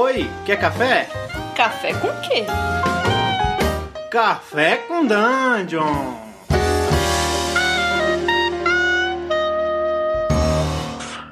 Oi, 0.00 0.30
quer 0.46 0.60
café? 0.60 1.08
Café 1.56 1.92
com 1.94 2.06
quê? 2.20 2.44
Café 4.08 4.76
com 4.86 5.04
Dungeon! 5.04 6.14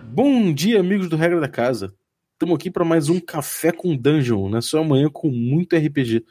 Bom 0.03 0.53
dia, 0.53 0.81
amigos 0.81 1.09
do 1.09 1.15
Regra 1.15 1.39
da 1.39 1.47
Casa. 1.47 1.95
Estamos 2.33 2.57
aqui 2.57 2.69
para 2.69 2.85
mais 2.85 3.09
um 3.09 3.21
Café 3.21 3.71
com 3.71 3.97
Dungeon, 3.97 4.49
na 4.49 4.61
sua 4.61 4.83
manhã 4.83 5.09
com 5.09 5.31
muito 5.31 5.77
RPG. 5.77 6.25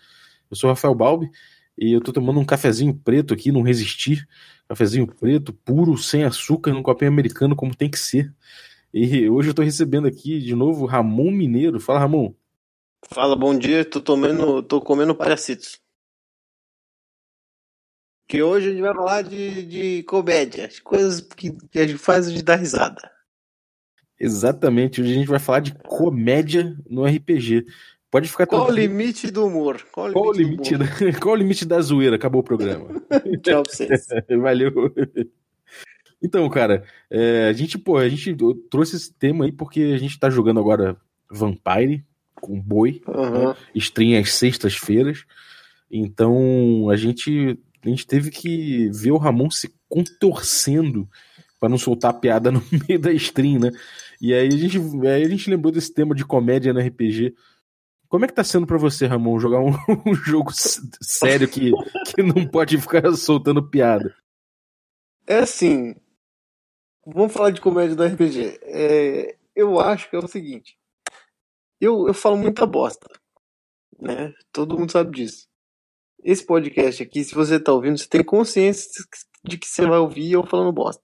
Eu 0.52 0.58
sou 0.58 0.70
o 0.70 0.74
Rafael 0.74 0.94
Balbi 0.94 1.30
e 1.78 1.94
eu 1.94 2.02
tô 2.02 2.12
tomando 2.12 2.42
um 2.42 2.46
cafezinho 2.46 2.94
preto 2.94 3.34
aqui, 3.34 3.50
não 3.50 3.62
resistir. 3.62 4.28
Cafezinho 4.68 5.08
preto, 5.08 5.54
puro, 5.54 5.98
sem 5.98 6.26
açúcar, 6.26 6.74
num 6.74 6.84
copinho 6.84 7.10
americano, 7.10 7.56
como 7.56 7.74
tem 7.74 7.90
que 7.90 7.98
ser. 7.98 8.30
E 8.98 9.30
hoje 9.30 9.50
eu 9.50 9.54
tô 9.54 9.62
recebendo 9.62 10.08
aqui 10.08 10.40
de 10.40 10.56
novo 10.56 10.86
Ramon 10.86 11.30
Mineiro. 11.30 11.82
Fala, 11.82 12.00
Ramon. 12.00 12.34
Fala, 13.10 13.36
bom 13.36 13.54
dia. 13.60 13.84
Tô 13.84 14.00
tomando, 14.00 14.64
tô 14.64 14.80
comendo 14.80 15.14
paracitos. 15.14 15.82
Que 18.26 18.42
hoje 18.42 18.70
a 18.70 18.72
gente 18.72 18.82
vai 18.82 18.96
falar 18.96 19.22
de, 19.24 19.64
de 19.64 20.04
comédia, 20.04 20.70
coisas 20.82 21.20
que, 21.20 21.52
que 21.70 21.78
a 21.78 21.86
gente 21.86 21.98
faz 21.98 22.32
de 22.32 22.42
dar 22.42 22.56
risada. 22.56 23.12
Exatamente, 24.18 25.02
hoje 25.02 25.12
a 25.12 25.16
gente 25.16 25.28
vai 25.28 25.40
falar 25.40 25.60
de 25.60 25.76
comédia 25.76 26.78
no 26.90 27.06
RPG. 27.06 27.66
Pode 28.10 28.30
ficar 28.30 28.48
Qual 28.48 28.70
o 28.70 28.72
limite 28.72 29.30
do 29.30 29.46
humor? 29.46 29.86
Qual 29.92 30.08
o 30.08 30.10
limite, 30.10 30.16
Qual 30.16 30.30
o 30.30 30.32
limite, 30.32 30.78
da... 30.78 30.86
Qual 31.20 31.36
o 31.36 31.38
limite 31.38 31.66
da 31.66 31.82
zoeira? 31.82 32.16
Acabou 32.16 32.40
o 32.40 32.46
programa. 32.46 32.88
Tchau 33.44 33.62
pra 33.62 33.74
vocês. 33.74 34.08
Valeu. 34.42 34.72
Então, 36.26 36.50
cara, 36.50 36.84
é, 37.08 37.50
a 37.50 37.54
gente, 37.54 37.78
pô, 37.78 37.98
a 37.98 38.10
gente 38.10 38.36
trouxe 38.68 38.96
esse 38.96 39.14
tema 39.14 39.46
aí 39.46 39.52
porque 39.52 39.94
a 39.94 39.98
gente 39.98 40.20
tá 40.20 40.28
jogando 40.28 40.60
agora 40.60 40.98
Vampire 41.30 42.04
com 42.34 42.60
boi, 42.60 43.00
uhum. 43.08 43.50
né? 43.50 43.56
stream 43.76 44.20
às 44.20 44.34
sextas-feiras. 44.34 45.24
Então 45.90 46.90
a 46.90 46.98
gente, 46.98 47.60
a 47.84 47.90
gente 47.90 48.08
teve 48.08 48.32
que 48.32 48.90
ver 48.90 49.12
o 49.12 49.18
Ramon 49.18 49.52
se 49.52 49.72
contorcendo 49.88 51.08
para 51.60 51.70
não 51.70 51.78
soltar 51.78 52.10
a 52.10 52.14
piada 52.16 52.50
no 52.52 52.64
meio 52.90 53.00
da 53.00 53.14
stream, 53.14 53.60
né? 53.60 53.72
E 54.20 54.34
aí 54.34 54.48
a 54.48 54.58
gente, 54.58 54.80
aí 55.08 55.24
a 55.24 55.30
gente 55.30 55.48
lembrou 55.48 55.72
desse 55.72 55.94
tema 55.94 56.16
de 56.16 56.26
comédia 56.26 56.74
no 56.74 56.80
RPG. 56.80 57.36
Como 58.10 58.26
é 58.26 58.28
que 58.28 58.34
tá 58.34 58.44
sendo 58.44 58.66
para 58.66 58.80
você, 58.80 59.06
Ramon, 59.06 59.40
jogar 59.40 59.60
um, 59.60 59.76
um 60.10 60.16
jogo 60.16 60.52
sério 60.54 61.48
que, 61.48 61.72
que 62.16 62.24
não 62.24 62.48
pode 62.48 62.80
ficar 62.80 63.12
soltando 63.14 63.70
piada? 63.70 64.16
É 65.28 65.40
assim, 65.40 65.96
Vamos 67.06 67.34
falar 67.34 67.52
de 67.52 67.62
comédia 67.62 67.96
do 67.96 68.04
RPG. 68.04 68.60
É, 68.64 69.38
eu 69.56 69.80
acho 69.80 70.10
que 70.10 70.16
é 70.16 70.20
o 70.20 70.28
seguinte. 70.28 70.76
Eu, 71.80 72.08
eu 72.08 72.14
falo 72.14 72.36
muita 72.36 72.66
bosta. 72.66 73.08
Né? 74.00 74.34
Todo 74.52 74.78
mundo 74.78 74.92
sabe 74.92 75.12
disso. 75.12 75.48
Esse 76.24 76.44
podcast 76.44 77.04
aqui, 77.04 77.24
se 77.24 77.36
você 77.36 77.60
tá 77.60 77.72
ouvindo, 77.72 77.98
você 77.98 78.08
tem 78.08 78.24
consciência 78.24 78.90
de 79.44 79.58
que 79.58 79.68
você 79.68 79.86
vai 79.86 80.00
ouvir 80.00 80.32
eu 80.32 80.44
falando 80.48 80.74
bosta. 80.74 81.04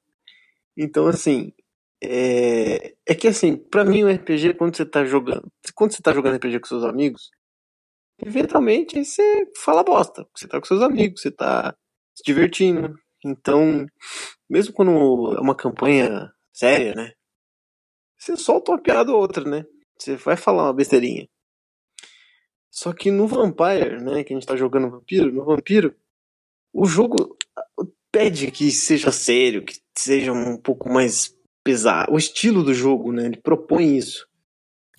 Então, 0.76 1.06
assim, 1.06 1.54
é, 2.04 2.96
é 3.08 3.14
que 3.14 3.28
assim, 3.28 3.56
para 3.56 3.86
mim 3.86 4.04
o 4.04 4.12
RPG, 4.12 4.56
quando 4.56 4.76
você 4.76 4.86
tá 4.86 5.06
jogando, 5.06 5.48
quando 5.76 5.94
você 5.94 6.02
tá 6.02 6.12
jogando 6.14 6.38
RPG 6.38 6.60
com 6.60 6.68
seus 6.68 6.84
amigos, 6.84 7.30
eventualmente 8.26 9.04
você 9.06 9.48
fala 9.58 9.84
bosta. 9.84 10.28
Você 10.36 10.48
tá 10.48 10.60
com 10.60 10.66
seus 10.66 10.82
amigos, 10.82 11.22
você 11.22 11.30
tá 11.30 11.76
se 12.16 12.24
divertindo. 12.26 12.96
Então, 13.24 13.86
mesmo 14.52 14.74
quando 14.74 15.36
é 15.38 15.40
uma 15.40 15.56
campanha 15.56 16.32
séria, 16.52 16.94
né? 16.94 17.14
Você 18.18 18.36
solta 18.36 18.72
uma 18.72 18.82
piada 18.82 19.12
ou 19.12 19.20
outra, 19.20 19.50
né? 19.50 19.66
Você 19.98 20.16
vai 20.18 20.36
falar 20.36 20.64
uma 20.64 20.74
besteirinha. 20.74 21.28
Só 22.70 22.94
que 22.94 23.10
no 23.10 23.28
Vampire, 23.28 24.02
né, 24.04 24.24
que 24.24 24.34
a 24.34 24.36
gente 24.38 24.46
tá 24.46 24.56
jogando 24.56 24.90
Vampiro, 24.90 25.32
no 25.32 25.46
Vampiro, 25.46 25.96
o 26.74 26.86
jogo 26.86 27.38
pede 28.12 28.52
que 28.52 28.72
seja 28.72 29.12
sério, 29.12 29.64
que 29.66 29.80
seja 29.98 30.34
um 30.34 30.58
pouco 30.58 30.90
mais 30.90 31.36
pesado. 31.64 32.12
O 32.12 32.18
estilo 32.18 32.64
do 32.64 32.74
jogo, 32.74 33.12
né, 33.12 33.26
ele 33.26 33.38
propõe 33.38 33.98
isso. 33.98 34.28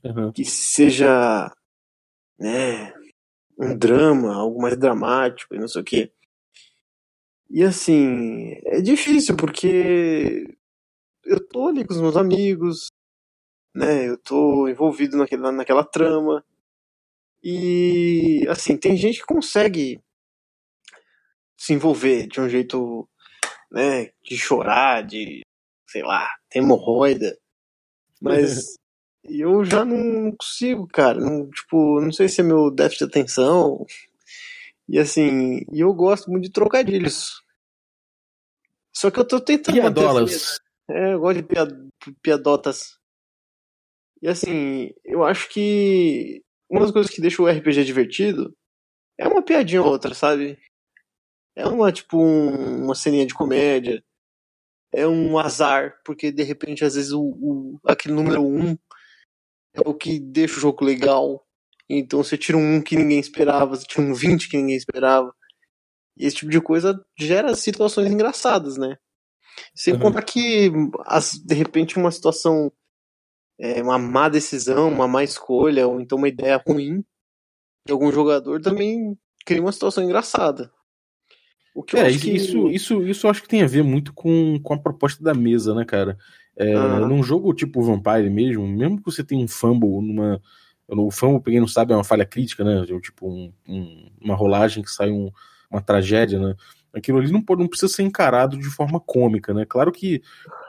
Uhum. 0.05 0.33
Que 0.33 0.45
seja, 0.45 1.55
né, 2.39 2.93
um 3.59 3.77
drama, 3.77 4.35
algo 4.35 4.61
mais 4.61 4.77
dramático 4.77 5.55
e 5.55 5.59
não 5.59 5.69
sei 5.69 5.83
o 5.83 5.85
quê. 5.85 6.13
E 7.55 7.63
assim, 7.63 8.55
é 8.65 8.81
difícil 8.81 9.37
porque 9.37 10.57
eu 11.23 11.47
tô 11.49 11.69
ali 11.69 11.85
com 11.85 11.93
os 11.93 12.01
meus 12.01 12.17
amigos, 12.17 12.87
né? 13.75 14.09
Eu 14.09 14.17
tô 14.17 14.67
envolvido 14.69 15.19
naquela, 15.19 15.53
naquela 15.53 15.85
trama. 15.85 16.43
E 17.45 18.47
assim, 18.49 18.75
tem 18.79 18.97
gente 18.97 19.21
que 19.21 19.27
consegue 19.27 20.01
se 21.55 21.75
envolver 21.75 22.27
de 22.27 22.41
um 22.41 22.49
jeito, 22.49 23.07
né, 23.71 24.07
de 24.25 24.39
chorar, 24.39 25.03
de, 25.03 25.43
sei 25.87 26.03
lá, 26.03 26.31
ter 26.49 26.61
hemorroida. 26.61 27.39
Mas 28.19 28.79
eu 29.25 29.63
já 29.63 29.85
não 29.85 30.35
consigo, 30.35 30.89
cara. 30.89 31.21
Não, 31.21 31.51
tipo, 31.51 32.01
não 32.01 32.13
sei 32.13 32.31
se 32.31 32.41
é 32.41 32.45
meu 32.45 32.71
déficit 32.71 33.01
de 33.01 33.11
atenção. 33.11 33.85
E 34.89 34.99
assim, 34.99 35.67
eu 35.71 35.93
gosto 35.93 36.31
muito 36.31 36.45
de 36.45 36.51
trocadilhos. 36.51 37.42
Só 38.95 39.11
que 39.11 39.19
eu 39.19 39.27
tô 39.27 39.41
tentando. 39.41 39.75
Piadolas. 39.75 40.59
É, 40.91 41.15
eu 41.15 41.21
gosto 41.21 41.37
de 41.37 41.43
piad... 41.43 41.71
piadotas. 42.23 42.99
E 44.21 44.29
assim, 44.29 44.93
eu 45.05 45.25
acho 45.25 45.49
que 45.49 46.43
uma 46.71 46.83
das 46.83 46.91
coisas 46.91 47.11
que 47.11 47.21
deixa 47.21 47.43
o 47.43 47.49
RPG 47.49 47.85
divertido 47.85 48.55
é 49.19 49.27
uma 49.27 49.43
piadinha 49.43 49.83
ou 49.83 49.89
outra, 49.89 50.15
sabe? 50.15 50.59
É 51.57 51.67
uma, 51.67 51.93
tipo, 51.93 52.19
um, 52.19 52.85
uma 52.85 52.95
ceninha 52.95 53.27
de 53.27 53.35
comédia. 53.35 54.03
É 54.93 55.07
um 55.07 55.39
azar, 55.39 56.01
porque 56.05 56.31
de 56.31 56.43
repente, 56.43 56.85
às 56.85 56.95
vezes, 56.95 57.13
o, 57.13 57.23
o, 57.23 57.81
aquele 57.85 58.15
número 58.15 58.43
um 58.43 58.77
é 59.75 59.81
o 59.85 59.95
que 59.95 60.21
deixa 60.21 60.57
o 60.57 60.61
jogo 60.61 60.85
legal. 60.85 61.45
Então 61.89 62.23
você 62.23 62.39
tira 62.39 62.57
um 62.57 62.81
que 62.81 62.97
ninguém 62.97 63.19
esperava, 63.19 63.77
você 63.77 63.87
tira 63.87 64.03
um 64.03 64.15
20 64.15 64.49
que 64.49 64.57
ninguém 64.57 64.77
esperava. 64.77 65.35
E 66.17 66.27
esse 66.27 66.37
tipo 66.37 66.51
de 66.51 66.61
coisa 66.61 67.01
gera 67.19 67.55
situações 67.55 68.11
engraçadas, 68.11 68.77
né? 68.77 68.97
Sem 69.75 69.95
uhum. 69.95 70.01
contar 70.01 70.23
que, 70.23 70.71
as, 71.07 71.33
de 71.33 71.55
repente, 71.55 71.97
uma 71.97 72.11
situação, 72.11 72.73
é, 73.59 73.83
uma 73.83 73.99
má 73.99 74.29
decisão, 74.29 74.89
uma 74.91 75.09
má 75.09 75.23
escolha, 75.23 75.87
ou 75.87 76.01
então 76.01 76.19
uma 76.19 76.29
ideia 76.29 76.63
ruim 76.67 77.05
de 77.87 77.93
algum 77.93 78.13
jogador 78.13 78.61
também 78.61 79.17
cria 79.45 79.61
uma 79.61 79.73
situação 79.73 80.05
engraçada. 80.05 80.71
O 81.75 81.83
que 81.83 81.97
é, 81.97 82.11
isso, 82.11 82.25
que... 82.25 82.31
isso, 82.31 82.69
isso, 82.69 83.03
isso 83.03 83.27
eu 83.27 83.31
acho 83.31 83.43
que 83.43 83.49
tem 83.49 83.63
a 83.63 83.67
ver 83.67 83.83
muito 83.83 84.13
com, 84.13 84.61
com 84.63 84.75
a 84.75 84.79
proposta 84.79 85.23
da 85.23 85.35
mesa, 85.35 85.75
né, 85.75 85.85
cara? 85.85 86.19
É, 86.55 86.77
uhum. 86.77 87.09
Num 87.09 87.23
jogo 87.23 87.55
tipo 87.55 87.83
Vampire 87.83 88.29
mesmo, 88.29 88.67
mesmo 88.69 88.99
que 88.99 89.05
você 89.05 89.25
tenha 89.25 89.43
um 89.43 89.49
fumble 89.49 90.03
numa. 90.03 90.41
O 90.89 91.11
fumble, 91.11 91.41
pra 91.41 91.51
quem 91.51 91.61
não 91.61 91.69
sabe, 91.69 91.93
é 91.93 91.97
uma 91.97 92.05
falha 92.05 92.27
crítica, 92.27 92.63
né? 92.63 92.85
Tipo, 93.01 93.27
um, 93.27 93.53
um, 93.67 94.11
uma 94.21 94.35
rolagem 94.35 94.83
que 94.83 94.91
sai 94.91 95.11
um, 95.11 95.31
uma 95.73 95.81
tragédia, 95.81 96.39
né? 96.39 96.55
Aquilo 96.95 97.19
ali 97.19 97.33
não, 97.33 97.41
pode, 97.41 97.63
não 97.63 97.69
precisa 97.69 97.91
ser 97.91 98.03
encarado 98.03 98.59
de 98.59 98.69
forma 98.69 99.01
cômica, 99.01 99.55
né? 99.55 99.65
Claro 99.67 99.91
que 99.91 100.23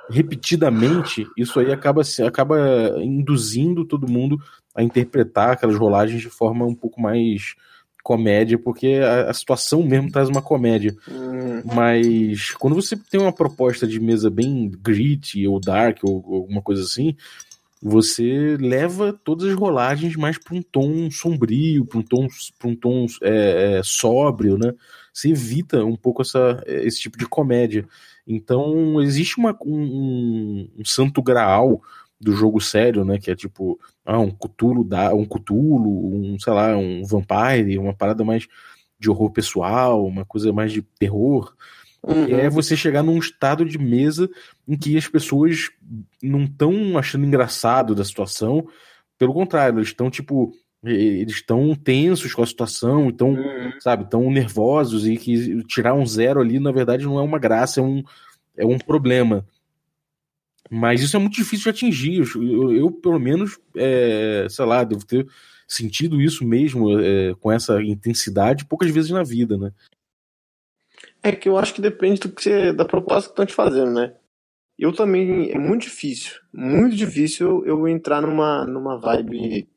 repetidamente 0.10 1.28
isso 1.38 1.60
aí 1.60 1.72
acaba, 1.72 2.02
acaba 2.26 2.58
induzindo 3.02 3.86
todo 3.86 4.08
mundo 4.08 4.38
a 4.74 4.82
interpretar 4.82 5.52
aquelas 5.52 5.76
rolagens 5.76 6.22
de 6.22 6.30
forma 6.30 6.66
um 6.66 6.76
pouco 6.76 7.02
mais 7.02 7.56
comédia, 8.04 8.58
porque 8.58 9.00
a, 9.02 9.30
a 9.30 9.34
situação 9.34 9.82
mesmo 9.84 10.12
traz 10.12 10.28
uma 10.30 10.42
comédia. 10.42 10.96
Uhum. 11.08 11.62
Mas 11.74 12.52
quando 12.52 12.76
você 12.76 12.98
tem 12.98 13.20
uma 13.20 13.34
proposta 13.34 13.88
de 13.88 14.00
mesa 14.00 14.30
bem 14.30 14.70
gritty 14.82 15.48
ou 15.48 15.60
dark 15.60 16.00
ou 16.04 16.18
alguma 16.36 16.62
coisa 16.62 16.84
assim, 16.84 17.16
você 17.86 18.56
leva 18.62 19.12
todas 19.12 19.50
as 19.50 19.56
rolagens 19.56 20.16
mais 20.16 20.38
para 20.38 20.56
um 20.56 20.62
tom 20.62 21.12
sombrio, 21.12 21.86
para 21.86 22.00
um 22.00 22.02
tom, 22.02 22.28
pra 22.58 22.70
um 22.70 22.76
tom 22.76 23.06
é, 23.22 23.80
é, 23.80 23.84
sóbrio, 23.84 24.58
né? 24.58 24.74
Você 25.14 25.32
evita 25.32 25.84
um 25.84 25.98
pouco 25.98 26.22
essa, 26.22 26.64
esse 26.66 27.02
tipo 27.02 27.18
de 27.18 27.28
comédia. 27.28 27.86
Então, 28.26 29.02
existe 29.02 29.38
uma, 29.38 29.58
um, 29.66 30.70
um 30.80 30.86
santo 30.86 31.22
graal 31.22 31.82
do 32.22 32.32
jogo 32.32 32.62
sério, 32.62 33.04
né? 33.04 33.20
Que 33.20 33.32
é 33.32 33.36
tipo, 33.36 33.78
ah, 34.06 34.18
um 34.18 34.32
Cthulhu, 34.32 34.88
um 35.14 35.26
Cthulhu, 35.26 36.16
um, 36.16 36.40
sei 36.40 36.54
lá, 36.54 36.78
um 36.78 37.04
Vampire, 37.04 37.78
uma 37.78 37.94
parada 37.94 38.24
mais 38.24 38.48
de 38.98 39.10
horror 39.10 39.30
pessoal, 39.32 40.06
uma 40.06 40.24
coisa 40.24 40.54
mais 40.54 40.72
de 40.72 40.82
terror. 40.82 41.54
Uhum. 42.06 42.38
é 42.38 42.50
você 42.50 42.76
chegar 42.76 43.02
num 43.02 43.18
estado 43.18 43.64
de 43.64 43.78
mesa 43.78 44.30
em 44.68 44.78
que 44.78 44.98
as 44.98 45.08
pessoas 45.08 45.70
não 46.22 46.44
estão 46.44 46.98
achando 46.98 47.26
engraçado 47.26 47.96
da 47.96 48.04
situação, 48.04 48.68
pelo 49.18 49.34
contrário, 49.34 49.80
eles 49.80 49.88
estão 49.90 50.10
tipo 50.10 50.54
eles 50.84 51.36
estão 51.36 51.74
tensos 51.76 52.34
com 52.34 52.44
a 52.44 52.46
situação, 52.46 53.10
estão, 53.10 53.30
uhum. 53.30 53.72
sabe, 53.80 54.10
tão 54.10 54.30
nervosos 54.30 55.08
e 55.08 55.16
que 55.16 55.64
tirar 55.64 55.94
um 55.94 56.06
zero 56.06 56.42
ali, 56.42 56.60
na 56.60 56.74
verdade, 56.74 57.06
não 57.06 57.18
é 57.18 57.22
uma 57.22 57.40
graça, 57.40 57.80
é 57.80 57.84
um, 57.84 58.04
é 58.58 58.66
um 58.66 58.78
problema. 58.78 59.46
Mas 60.70 61.02
isso 61.02 61.16
é 61.16 61.20
muito 61.20 61.36
difícil 61.36 61.64
de 61.64 61.70
atingir. 61.70 62.24
Eu, 62.36 62.74
eu 62.74 62.92
pelo 62.92 63.20
menos, 63.20 63.58
é, 63.78 64.46
sei 64.50 64.66
lá, 64.66 64.84
devo 64.84 65.06
ter 65.06 65.26
sentido 65.66 66.22
isso 66.22 66.46
mesmo 66.46 67.00
é, 67.00 67.34
com 67.40 67.50
essa 67.50 67.82
intensidade 67.82 68.66
poucas 68.66 68.92
vezes 68.92 69.12
na 69.12 69.24
vida, 69.24 69.58
né? 69.58 69.72
É 71.24 71.32
que 71.32 71.48
eu 71.48 71.58
acho 71.58 71.74
que 71.74 71.82
depende 71.82 72.20
do 72.20 72.30
que 72.30 72.44
você, 72.44 72.74
da 72.74 72.84
proposta 72.84 73.30
que 73.30 73.32
estão 73.32 73.46
te 73.46 73.54
fazendo, 73.54 73.92
né? 73.92 74.16
Eu 74.78 74.92
também, 74.92 75.52
é 75.52 75.58
muito 75.58 75.84
difícil, 75.84 76.42
muito 76.54 76.96
difícil 76.96 77.64
eu 77.66 77.88
entrar 77.88 78.22
numa, 78.22 78.66
numa 78.66 79.00
vibe 79.00 79.70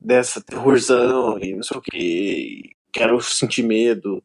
dessa 0.00 0.42
terrorzão 0.42 1.38
e 1.38 1.54
não 1.54 1.62
sei 1.62 1.76
o 1.76 1.80
que, 1.80 2.76
quero 2.92 3.20
sentir 3.20 3.62
medo. 3.62 4.22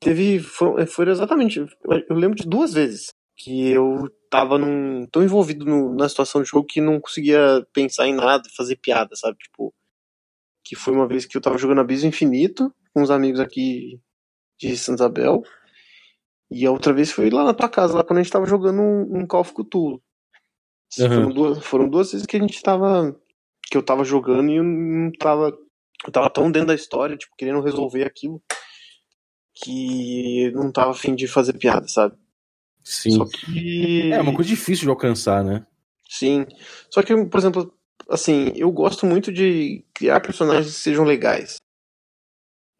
Teve, 0.00 0.40
foi, 0.40 0.86
foi 0.86 1.08
exatamente, 1.08 1.58
eu 1.58 2.16
lembro 2.16 2.36
de 2.36 2.48
duas 2.48 2.72
vezes 2.72 3.14
que 3.36 3.70
eu 3.70 4.08
tava 4.28 4.58
num, 4.58 5.06
tão 5.06 5.22
envolvido 5.22 5.64
no, 5.64 5.94
na 5.94 6.08
situação 6.08 6.40
do 6.40 6.46
jogo 6.46 6.66
que 6.66 6.80
não 6.80 7.00
conseguia 7.00 7.64
pensar 7.72 8.08
em 8.08 8.14
nada, 8.14 8.48
fazer 8.56 8.76
piada, 8.76 9.14
sabe? 9.14 9.38
Tipo, 9.38 9.72
que 10.64 10.74
foi 10.74 10.92
uma 10.92 11.06
vez 11.06 11.24
que 11.24 11.36
eu 11.36 11.40
tava 11.40 11.56
jogando 11.56 11.80
Abismo 11.80 12.08
Infinito 12.08 12.74
com 12.92 13.02
uns 13.02 13.10
amigos 13.10 13.38
aqui 13.38 14.00
de 14.58 14.76
Santa 14.76 15.04
Isabel. 15.04 15.42
E 16.50 16.66
a 16.66 16.70
outra 16.70 16.92
vez 16.92 17.12
foi 17.12 17.30
lá 17.30 17.44
na 17.44 17.54
tua 17.54 17.68
casa, 17.68 17.94
lá 17.94 18.02
quando 18.02 18.18
a 18.18 18.22
gente 18.22 18.32
tava 18.32 18.46
jogando 18.46 18.80
um, 18.80 19.18
um 19.18 19.26
Call 19.26 19.40
of 19.42 19.52
Cthulhu. 19.52 20.02
Uhum. 20.98 21.08
Foram, 21.08 21.28
duas, 21.30 21.64
foram 21.64 21.88
duas 21.88 22.12
vezes 22.12 22.26
que 22.26 22.36
a 22.36 22.40
gente 22.40 22.62
tava. 22.62 23.14
que 23.62 23.76
eu 23.76 23.82
tava 23.82 24.04
jogando 24.04 24.50
e 24.50 24.56
eu 24.56 24.64
não 24.64 25.12
tava. 25.12 25.56
Eu 26.06 26.12
tava 26.12 26.30
tão 26.30 26.50
dentro 26.50 26.68
da 26.68 26.74
história, 26.74 27.16
tipo, 27.16 27.34
querendo 27.36 27.60
resolver 27.60 28.04
aquilo, 28.04 28.40
que 29.52 30.50
não 30.52 30.70
tava 30.70 30.92
afim 30.92 31.14
de 31.14 31.26
fazer 31.26 31.54
piada, 31.54 31.88
sabe? 31.88 32.16
Sim. 32.84 33.10
Só 33.10 33.26
que... 33.26 34.12
É 34.12 34.20
uma 34.20 34.32
coisa 34.32 34.48
difícil 34.48 34.84
de 34.84 34.90
alcançar, 34.90 35.44
né? 35.44 35.66
Sim. 36.08 36.46
Só 36.88 37.02
que, 37.02 37.14
por 37.26 37.38
exemplo, 37.38 37.74
assim, 38.08 38.52
eu 38.54 38.70
gosto 38.70 39.04
muito 39.04 39.32
de 39.32 39.84
criar 39.92 40.20
personagens 40.20 40.74
que 40.74 40.80
sejam 40.80 41.04
legais. 41.04 41.56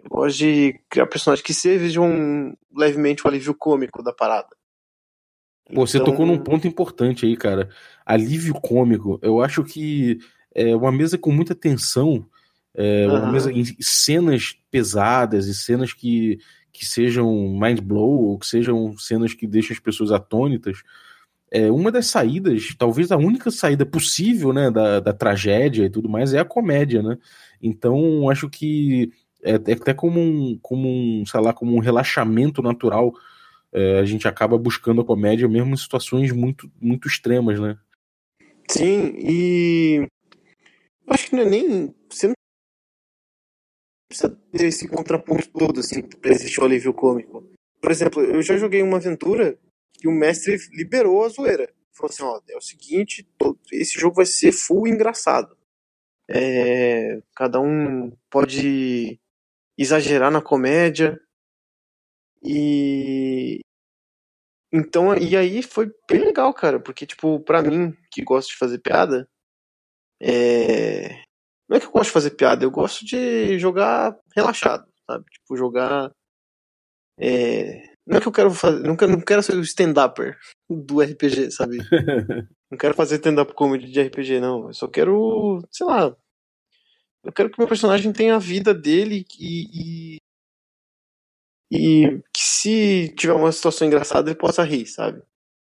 Eu 0.03 0.11
gosto 0.11 0.39
de 0.39 0.81
criar 0.89 1.07
personagens 1.07 1.45
que 1.45 1.55
sejam 1.55 2.57
levemente 2.75 3.25
o 3.25 3.29
alívio 3.29 3.55
cômico 3.55 4.03
da 4.03 4.13
parada. 4.13 4.57
Pô, 5.75 5.87
você 5.87 5.99
então... 5.99 6.13
tocou 6.13 6.25
num 6.25 6.39
ponto 6.39 6.67
importante 6.67 7.27
aí, 7.27 7.37
cara. 7.37 7.69
Alívio 8.07 8.55
cômico. 8.55 9.19
Eu 9.23 9.43
acho 9.43 9.65
que 9.65 10.19
é 10.55 10.75
uma 10.75 10.93
mesa 10.93 11.19
com 11.19 11.31
muita 11.31 11.55
tensão, 11.55 12.27
é 12.75 13.07
uma 13.07 13.25
uhum. 13.25 13.33
mesa 13.33 13.53
em 13.53 13.65
cenas 13.81 14.57
pesadas 14.71 15.47
e 15.47 15.55
cenas 15.55 15.93
que 15.93 16.39
que 16.79 16.87
sejam 16.87 17.29
mind 17.61 17.81
blow 17.81 18.29
ou 18.29 18.39
que 18.39 18.47
sejam 18.47 18.97
cenas 18.97 19.35
que 19.35 19.49
deixam 19.49 19.75
as 19.75 19.81
pessoas 19.81 20.13
atônitas. 20.13 20.83
É, 21.51 21.73
uma 21.73 21.91
das 21.91 22.07
saídas, 22.07 22.75
talvez 22.79 23.11
a 23.11 23.17
única 23.17 23.51
saída 23.51 23.85
possível, 23.85 24.53
né, 24.53 24.71
da, 24.71 25.01
da 25.01 25.13
tragédia 25.13 25.87
e 25.87 25.91
tudo 25.91 26.09
mais, 26.09 26.35
é 26.35 26.39
a 26.39 26.45
comédia, 26.45 27.03
né? 27.03 27.19
Então, 27.61 28.31
acho 28.31 28.49
que 28.49 29.11
é, 29.43 29.53
é 29.53 29.73
até 29.73 29.95
como 29.95 30.21
um, 30.21 30.59
como 30.61 30.89
um, 30.89 31.25
sei 31.27 31.41
lá, 31.41 31.53
como 31.53 31.75
um 31.75 31.81
relaxamento 31.81 32.63
natural. 32.63 33.13
É, 33.73 33.99
a 33.99 34.05
gente 34.05 34.27
acaba 34.27 34.57
buscando 34.57 35.01
a 35.01 35.05
comédia 35.05 35.47
mesmo 35.49 35.75
em 35.75 35.77
situações 35.77 36.33
muito, 36.33 36.71
muito 36.81 37.07
extremas, 37.07 37.61
né? 37.61 37.79
Sim, 38.71 39.15
e 39.19 40.07
acho 41.09 41.29
que 41.29 41.37
não 41.37 41.43
é 41.43 41.51
nem. 41.51 41.95
Você 42.11 42.29
não 42.29 42.35
precisa 44.09 44.31
ter 44.53 44.67
esse 44.67 44.89
contraponto 44.89 45.49
todo, 45.51 45.81
assim, 45.81 46.03
pra 46.03 46.31
existir 46.31 46.61
o 46.61 46.65
alívio 46.65 46.95
cômico. 46.95 47.45
Por 47.81 47.91
exemplo, 47.91 48.23
eu 48.23 48.43
já 48.43 48.57
joguei 48.57 48.83
uma 48.83 48.97
aventura 48.97 49.59
que 49.93 50.09
o 50.09 50.13
mestre 50.13 50.57
liberou 50.73 51.25
a 51.25 51.29
zoeira. 51.29 51.73
Falou 51.93 52.11
assim, 52.11 52.23
ó, 52.23 52.41
é 52.49 52.57
o 52.57 52.61
seguinte, 52.61 53.29
todo, 53.37 53.59
esse 53.73 53.99
jogo 53.99 54.17
vai 54.17 54.27
ser 54.27 54.53
full 54.53 54.87
engraçado. 54.87 55.57
É, 56.29 57.23
cada 57.35 57.61
um 57.61 58.13
pode 58.31 59.19
exagerar 59.79 60.31
na 60.31 60.43
comédia. 60.43 61.19
E 62.43 63.61
então, 64.73 65.17
e 65.17 65.37
aí 65.37 65.63
foi 65.63 65.91
bem 66.09 66.21
legal, 66.25 66.53
cara, 66.53 66.79
porque 66.79 67.07
tipo, 67.07 67.41
para 67.41 67.63
mim 67.63 67.97
que 68.11 68.23
gosto 68.23 68.51
de 68.51 68.59
fazer 68.59 68.79
piada, 68.81 69.27
é, 70.21 71.23
não 71.69 71.77
é 71.77 71.81
que 71.81 71.87
eu 71.87 71.91
gosto 71.91 72.07
de 72.07 72.13
fazer 72.13 72.31
piada, 72.31 72.65
eu 72.65 72.71
gosto 72.71 73.05
de 73.05 73.59
jogar 73.59 74.17
relaxado, 74.35 74.87
sabe? 75.07 75.25
Tipo, 75.31 75.57
jogar. 75.57 76.11
É... 77.19 77.83
Não 78.07 78.17
é 78.17 78.21
que 78.21 78.29
eu 78.29 78.33
quero 78.33 78.51
fazer. 78.51 78.81
Não 78.87 78.97
quero, 78.97 79.13
não 79.13 79.21
quero 79.21 79.43
ser 79.43 79.55
o 79.57 79.61
stand-upper 79.61 80.39
do 80.71 81.03
RPG, 81.03 81.51
sabe? 81.51 81.77
não 82.71 82.79
quero 82.79 82.95
fazer 82.95 83.17
stand-up 83.17 83.53
comedy 83.53 83.91
de 83.91 84.03
RPG, 84.03 84.41
não. 84.41 84.69
Eu 84.69 84.73
só 84.73 84.89
quero. 84.89 85.61
Sei 85.71 85.87
lá. 85.87 86.17
Eu 87.25 87.33
quero 87.33 87.51
que 87.51 87.59
meu 87.59 87.69
personagem 87.69 88.13
tenha 88.13 88.37
a 88.37 88.41
vida 88.41 88.75
dele 88.75 89.27
e. 89.39 90.17
e, 90.17 90.17
e 91.71 92.23
que 92.33 92.41
se 92.41 93.15
tiver 93.17 93.35
uma 93.35 93.53
situação 93.53 93.87
engraçada 93.87 94.31
ele 94.31 94.39
possa 94.39 94.63
rir, 94.63 94.87
sabe? 94.87 95.23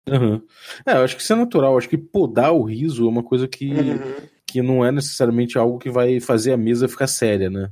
Uhum. 0.08 0.42
É, 0.86 0.94
eu 0.94 1.04
acho 1.04 1.16
que 1.16 1.22
isso 1.22 1.32
é 1.32 1.36
natural. 1.36 1.72
Eu 1.72 1.78
acho 1.78 1.88
que 1.88 1.98
podar 1.98 2.52
o 2.52 2.62
riso 2.62 3.06
é 3.06 3.08
uma 3.08 3.22
coisa 3.22 3.46
que, 3.46 3.70
uhum 3.70 4.32
que 4.52 4.60
não 4.60 4.84
é 4.84 4.92
necessariamente 4.92 5.56
algo 5.56 5.78
que 5.78 5.88
vai 5.88 6.20
fazer 6.20 6.52
a 6.52 6.58
mesa 6.58 6.86
ficar 6.86 7.06
séria, 7.06 7.48
né? 7.48 7.70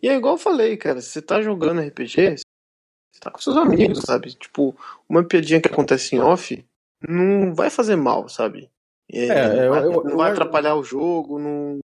E 0.00 0.08
é 0.08 0.14
igual 0.14 0.34
eu 0.34 0.38
falei, 0.38 0.76
cara, 0.76 1.00
você 1.00 1.20
tá 1.20 1.42
jogando 1.42 1.80
RPG, 1.80 2.36
você 2.36 3.20
tá 3.20 3.28
com 3.28 3.40
seus 3.40 3.56
amigos, 3.56 4.02
sabe? 4.06 4.32
Tipo, 4.32 4.76
uma 5.08 5.24
piadinha 5.24 5.60
que 5.60 5.66
acontece 5.66 6.14
em 6.14 6.20
off 6.20 6.64
não 7.08 7.52
vai 7.52 7.70
fazer 7.70 7.96
mal, 7.96 8.28
sabe? 8.28 8.70
É, 9.10 9.26
é, 9.26 9.48
não 9.48 9.70
vai, 9.70 9.84
eu, 9.84 9.92
eu, 9.92 10.04
não 10.04 10.16
vai 10.16 10.30
eu, 10.30 10.32
atrapalhar 10.34 10.76
o 10.76 10.84
jogo, 10.84 11.40
não... 11.40 11.80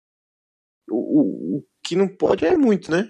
O, 0.90 1.58
o, 1.58 1.64
que 1.82 1.96
não 1.96 2.08
pode 2.08 2.46
é 2.46 2.58
muito, 2.58 2.92
né? 2.92 3.10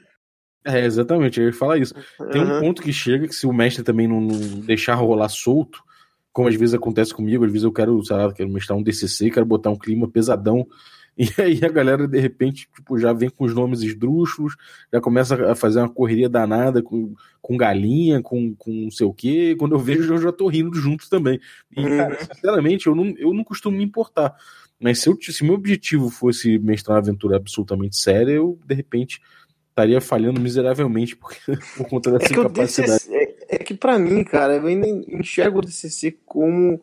É, 0.66 0.86
exatamente, 0.86 1.40
eu 1.40 1.48
ia 1.48 1.54
falar 1.54 1.78
isso. 1.78 1.94
Tem 2.32 2.42
um 2.42 2.60
ponto 2.60 2.82
que 2.82 2.94
chega 2.94 3.28
que 3.28 3.36
se 3.36 3.46
o 3.46 3.54
mestre 3.54 3.84
também 3.84 4.08
não, 4.08 4.22
não, 4.22 4.60
deixar 4.62 4.96
rolar 4.96 5.30
solto, 5.30 5.84
como 6.32 6.48
às 6.48 6.56
vezes 6.56 6.74
acontece 6.74 7.14
comigo, 7.14 7.44
às 7.44 7.52
vezes 7.52 7.66
eu 7.66 7.72
quero, 7.72 8.04
sei 8.04 8.16
lá, 8.16 8.34
quero 8.34 8.50
mestrar 8.50 8.78
um 8.78 8.84
DCC, 8.84 9.30
quero 9.30 9.46
botar 9.46 9.70
um 9.70 9.78
clima 9.78 10.08
pesadão 10.08 10.66
E 11.18 11.30
aí 11.42 11.60
a 11.64 11.70
galera, 11.70 12.08
de 12.08 12.20
repente, 12.20 12.68
tipo, 12.74 12.98
já 12.98 13.14
vem 13.14 13.30
com 13.30 13.46
os 13.46 13.54
nomes 13.54 13.82
esdrúxulos, 13.82 14.56
já 14.92 15.00
começa 15.00 15.52
a 15.52 15.56
fazer 15.56 15.80
uma 15.80 15.90
correria 15.90 16.28
danada 16.28 16.82
com, 16.82 17.14
com 17.42 17.58
galinha, 17.58 18.22
com, 18.22 18.56
com 18.56 18.72
não 18.72 18.92
sei 18.92 19.06
o 19.06 19.14
quê. 19.14 19.56
Quando 19.58 19.76
eu 19.76 19.80
vejo, 19.80 20.14
eu 20.14 20.18
já 20.22 20.32
tô 20.32 20.48
rindo 20.48 20.74
junto 20.76 21.10
também. 21.10 21.40
E, 21.76 21.82
uhum. 21.82 21.98
cara, 21.98 22.18
sinceramente, 22.26 22.88
eu 22.88 22.96
não, 22.96 23.14
eu 23.18 23.34
não 23.34 23.44
costumo 23.44 23.78
me 23.78 23.84
importar. 23.84 24.36
Mas 24.84 25.00
se, 25.00 25.08
eu, 25.08 25.18
se 25.18 25.46
meu 25.46 25.54
objetivo 25.54 26.10
fosse 26.10 26.60
mestrar 26.60 26.98
uma 26.98 27.02
aventura 27.02 27.38
absolutamente 27.38 27.96
séria, 27.96 28.34
eu, 28.34 28.60
de 28.66 28.76
repente, 28.76 29.22
estaria 29.70 30.02
falhando 30.02 30.42
miseravelmente 30.42 31.16
porque, 31.16 31.40
por 31.78 31.88
conta 31.88 32.12
dessa 32.12 32.34
é 32.34 32.38
incapacidade. 32.38 32.92
DCC, 32.92 33.16
é, 33.16 33.56
é, 33.56 33.58
que 33.60 33.74
para 33.74 33.98
mim, 33.98 34.22
cara, 34.26 34.58
eu 34.58 34.68
ainda 34.68 34.86
enxergo 34.86 35.60
o 35.60 35.62
DCC 35.62 36.20
como 36.26 36.82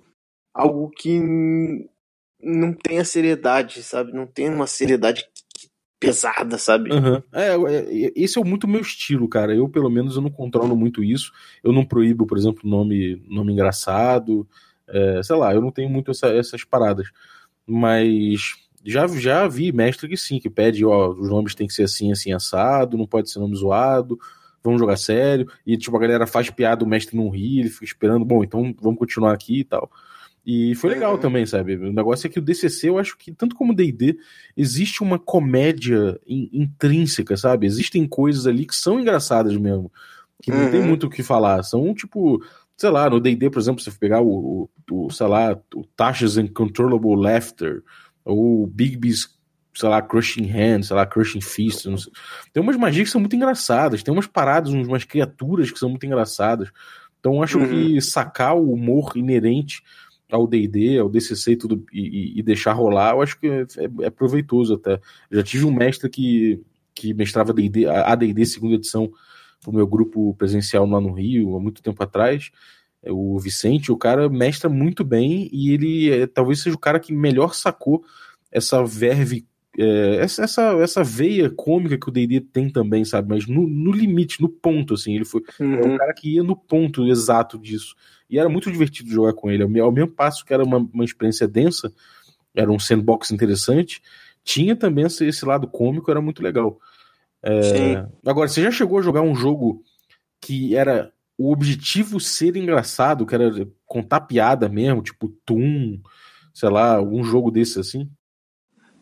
algo 0.54 0.88
que 0.88 1.20
não 2.42 2.72
tem 2.72 2.98
a 2.98 3.04
seriedade, 3.04 3.82
sabe? 3.82 4.14
Não 4.14 4.26
tem 4.26 4.48
uma 4.48 4.66
seriedade 4.66 5.26
pesada, 6.00 6.56
sabe? 6.56 6.90
Uhum. 6.90 7.22
É, 7.34 7.48
é, 7.48 8.12
esse 8.16 8.38
é 8.38 8.42
muito 8.42 8.66
meu 8.66 8.80
estilo, 8.80 9.28
cara. 9.28 9.54
Eu, 9.54 9.68
pelo 9.68 9.90
menos, 9.90 10.16
eu 10.16 10.22
não 10.22 10.30
controlo 10.30 10.74
muito 10.74 11.04
isso. 11.04 11.32
Eu 11.62 11.70
não 11.70 11.84
proíbo, 11.84 12.26
por 12.26 12.38
exemplo, 12.38 12.62
nome, 12.64 13.22
nome 13.28 13.52
engraçado. 13.52 14.48
É, 14.88 15.22
sei 15.22 15.36
lá, 15.36 15.52
eu 15.52 15.60
não 15.60 15.70
tenho 15.70 15.90
muito 15.90 16.10
essa, 16.10 16.28
essas 16.28 16.64
paradas. 16.64 17.06
Mas 17.70 18.56
já, 18.84 19.06
já 19.06 19.46
vi 19.46 19.70
mestre 19.70 20.08
que 20.08 20.16
sim, 20.16 20.40
que 20.40 20.50
pede, 20.50 20.84
ó, 20.84 21.10
os 21.10 21.28
nomes 21.28 21.54
tem 21.54 21.66
que 21.66 21.72
ser 21.72 21.84
assim, 21.84 22.10
assim, 22.10 22.32
assado, 22.32 22.96
não 22.96 23.06
pode 23.06 23.30
ser 23.30 23.38
nome 23.38 23.56
zoado, 23.56 24.18
vamos 24.62 24.80
jogar 24.80 24.96
sério. 24.96 25.46
E, 25.66 25.76
tipo, 25.76 25.96
a 25.96 26.00
galera 26.00 26.26
faz 26.26 26.50
piada, 26.50 26.84
o 26.84 26.88
mestre 26.88 27.16
não 27.16 27.28
ri, 27.28 27.60
ele 27.60 27.68
fica 27.70 27.84
esperando, 27.84 28.24
bom, 28.24 28.42
então 28.42 28.74
vamos 28.80 28.98
continuar 28.98 29.32
aqui 29.32 29.60
e 29.60 29.64
tal. 29.64 29.90
E 30.44 30.74
foi 30.74 30.90
legal 30.90 31.12
uhum. 31.14 31.20
também, 31.20 31.44
sabe? 31.46 31.76
O 31.76 31.92
negócio 31.92 32.26
é 32.26 32.30
que 32.30 32.38
o 32.38 32.42
DCC, 32.42 32.88
eu 32.88 32.98
acho 32.98 33.16
que, 33.16 33.30
tanto 33.30 33.54
como 33.54 33.72
o 33.72 33.76
DD, 33.76 34.16
existe 34.56 35.02
uma 35.02 35.18
comédia 35.18 36.18
in, 36.26 36.48
intrínseca, 36.52 37.36
sabe? 37.36 37.66
Existem 37.66 38.06
coisas 38.08 38.46
ali 38.46 38.64
que 38.64 38.74
são 38.74 38.98
engraçadas 38.98 39.54
mesmo, 39.56 39.92
que 40.42 40.50
não 40.50 40.64
uhum. 40.64 40.70
tem 40.70 40.82
muito 40.82 41.06
o 41.06 41.10
que 41.10 41.22
falar. 41.22 41.62
São, 41.62 41.94
tipo, 41.94 42.42
sei 42.80 42.88
lá, 42.88 43.10
no 43.10 43.20
DD, 43.20 43.50
por 43.50 43.58
exemplo, 43.58 43.82
se 43.82 43.90
você 43.90 43.98
pegar 43.98 44.22
o, 44.22 44.70
o, 44.90 45.04
o 45.06 45.10
sei 45.10 45.26
lá, 45.26 45.52
o 45.74 45.84
Tasha's 45.94 46.38
Uncontrollable 46.38 47.14
Laughter, 47.14 47.82
ou 48.24 48.66
Bigby's, 48.66 49.38
sei 49.74 49.88
lá, 49.90 50.00
Crushing 50.00 50.50
Hand, 50.50 50.84
sei 50.84 50.96
lá, 50.96 51.04
Crushing 51.04 51.42
Fist, 51.42 51.84
tem 52.54 52.62
umas 52.62 52.78
magias 52.78 53.08
que 53.08 53.12
são 53.12 53.20
muito 53.20 53.36
engraçadas, 53.36 54.02
tem 54.02 54.14
umas 54.14 54.26
paradas, 54.26 54.72
umas 54.72 55.04
criaturas 55.04 55.70
que 55.70 55.78
são 55.78 55.90
muito 55.90 56.06
engraçadas. 56.06 56.70
Então, 57.18 57.42
acho 57.42 57.58
uhum. 57.58 57.68
que 57.68 58.00
sacar 58.00 58.56
o 58.56 58.72
humor 58.72 59.12
inerente 59.14 59.82
ao 60.32 60.46
D&D, 60.46 60.98
ao 60.98 61.10
DCC 61.10 61.52
e 61.52 61.56
tudo, 61.56 61.84
e, 61.92 62.38
e, 62.38 62.42
deixar 62.42 62.72
rolar, 62.72 63.12
eu 63.12 63.20
acho 63.20 63.38
que 63.38 63.46
é, 63.46 63.60
é, 63.76 64.06
é 64.06 64.10
proveitoso 64.10 64.72
até. 64.76 64.98
já 65.30 65.42
tive 65.42 65.66
um 65.66 65.72
mestre 65.72 66.08
que, 66.08 66.58
que 66.94 67.12
mestrava 67.12 67.52
a 68.06 68.14
D&D 68.14 68.46
segunda 68.46 68.76
edição 68.76 69.12
pro 69.60 69.72
meu 69.72 69.86
grupo 69.86 70.34
presencial 70.34 70.86
lá 70.86 71.00
no 71.00 71.12
Rio, 71.12 71.56
há 71.56 71.60
muito 71.60 71.82
tempo 71.82 72.02
atrás, 72.02 72.50
o 73.06 73.38
Vicente, 73.38 73.90
o 73.90 73.96
cara 73.96 74.28
mestra 74.28 74.68
muito 74.68 75.02
bem 75.02 75.48
e 75.52 75.72
ele 75.72 76.10
é, 76.10 76.26
talvez 76.26 76.60
seja 76.62 76.76
o 76.76 76.80
cara 76.80 77.00
que 77.00 77.12
melhor 77.12 77.54
sacou 77.54 78.04
essa 78.52 78.84
verve, 78.84 79.46
é, 79.78 80.16
essa, 80.16 80.42
essa, 80.42 80.62
essa 80.82 81.04
veia 81.04 81.48
cômica 81.48 81.96
que 81.96 82.08
o 82.08 82.12
D&D 82.12 82.40
tem 82.40 82.68
também, 82.68 83.04
sabe? 83.04 83.28
Mas 83.28 83.46
no, 83.46 83.66
no, 83.66 83.92
limite, 83.92 84.42
no 84.42 84.48
ponto, 84.48 84.94
assim. 84.94 85.14
Ele 85.14 85.24
foi 85.24 85.42
é 85.58 85.62
uhum. 85.62 85.94
o 85.94 85.98
cara 85.98 86.12
que 86.12 86.34
ia 86.34 86.42
no 86.42 86.56
ponto 86.56 87.06
exato 87.06 87.58
disso. 87.58 87.94
E 88.28 88.38
era 88.38 88.48
muito 88.48 88.70
divertido 88.70 89.10
jogar 89.10 89.32
com 89.32 89.50
ele. 89.50 89.62
Ao 89.80 89.92
mesmo 89.92 90.10
passo 90.10 90.44
que 90.44 90.52
era 90.52 90.64
uma, 90.64 90.78
uma 90.78 91.04
experiência 91.04 91.48
densa, 91.48 91.92
era 92.54 92.70
um 92.70 92.78
sandbox 92.78 93.30
interessante, 93.30 94.02
tinha 94.42 94.74
também 94.74 95.06
esse, 95.06 95.24
esse 95.24 95.44
lado 95.44 95.68
cômico, 95.68 96.10
era 96.10 96.20
muito 96.20 96.42
legal. 96.42 96.78
É, 97.42 98.06
agora, 98.26 98.48
você 98.48 98.62
já 98.62 98.70
chegou 98.70 98.98
a 98.98 99.02
jogar 99.02 99.22
um 99.22 99.34
jogo 99.34 99.82
que 100.40 100.76
era 100.76 101.12
o 101.38 101.52
objetivo 101.52 102.20
ser 102.20 102.56
engraçado, 102.56 103.24
que 103.24 103.34
era 103.34 103.50
contar 103.86 104.20
piada 104.20 104.68
mesmo, 104.68 105.02
tipo 105.02 105.28
Toon, 105.44 105.98
sei 106.52 106.68
lá, 106.68 106.96
algum 106.96 107.24
jogo 107.24 107.50
desse 107.50 107.80
assim? 107.80 108.10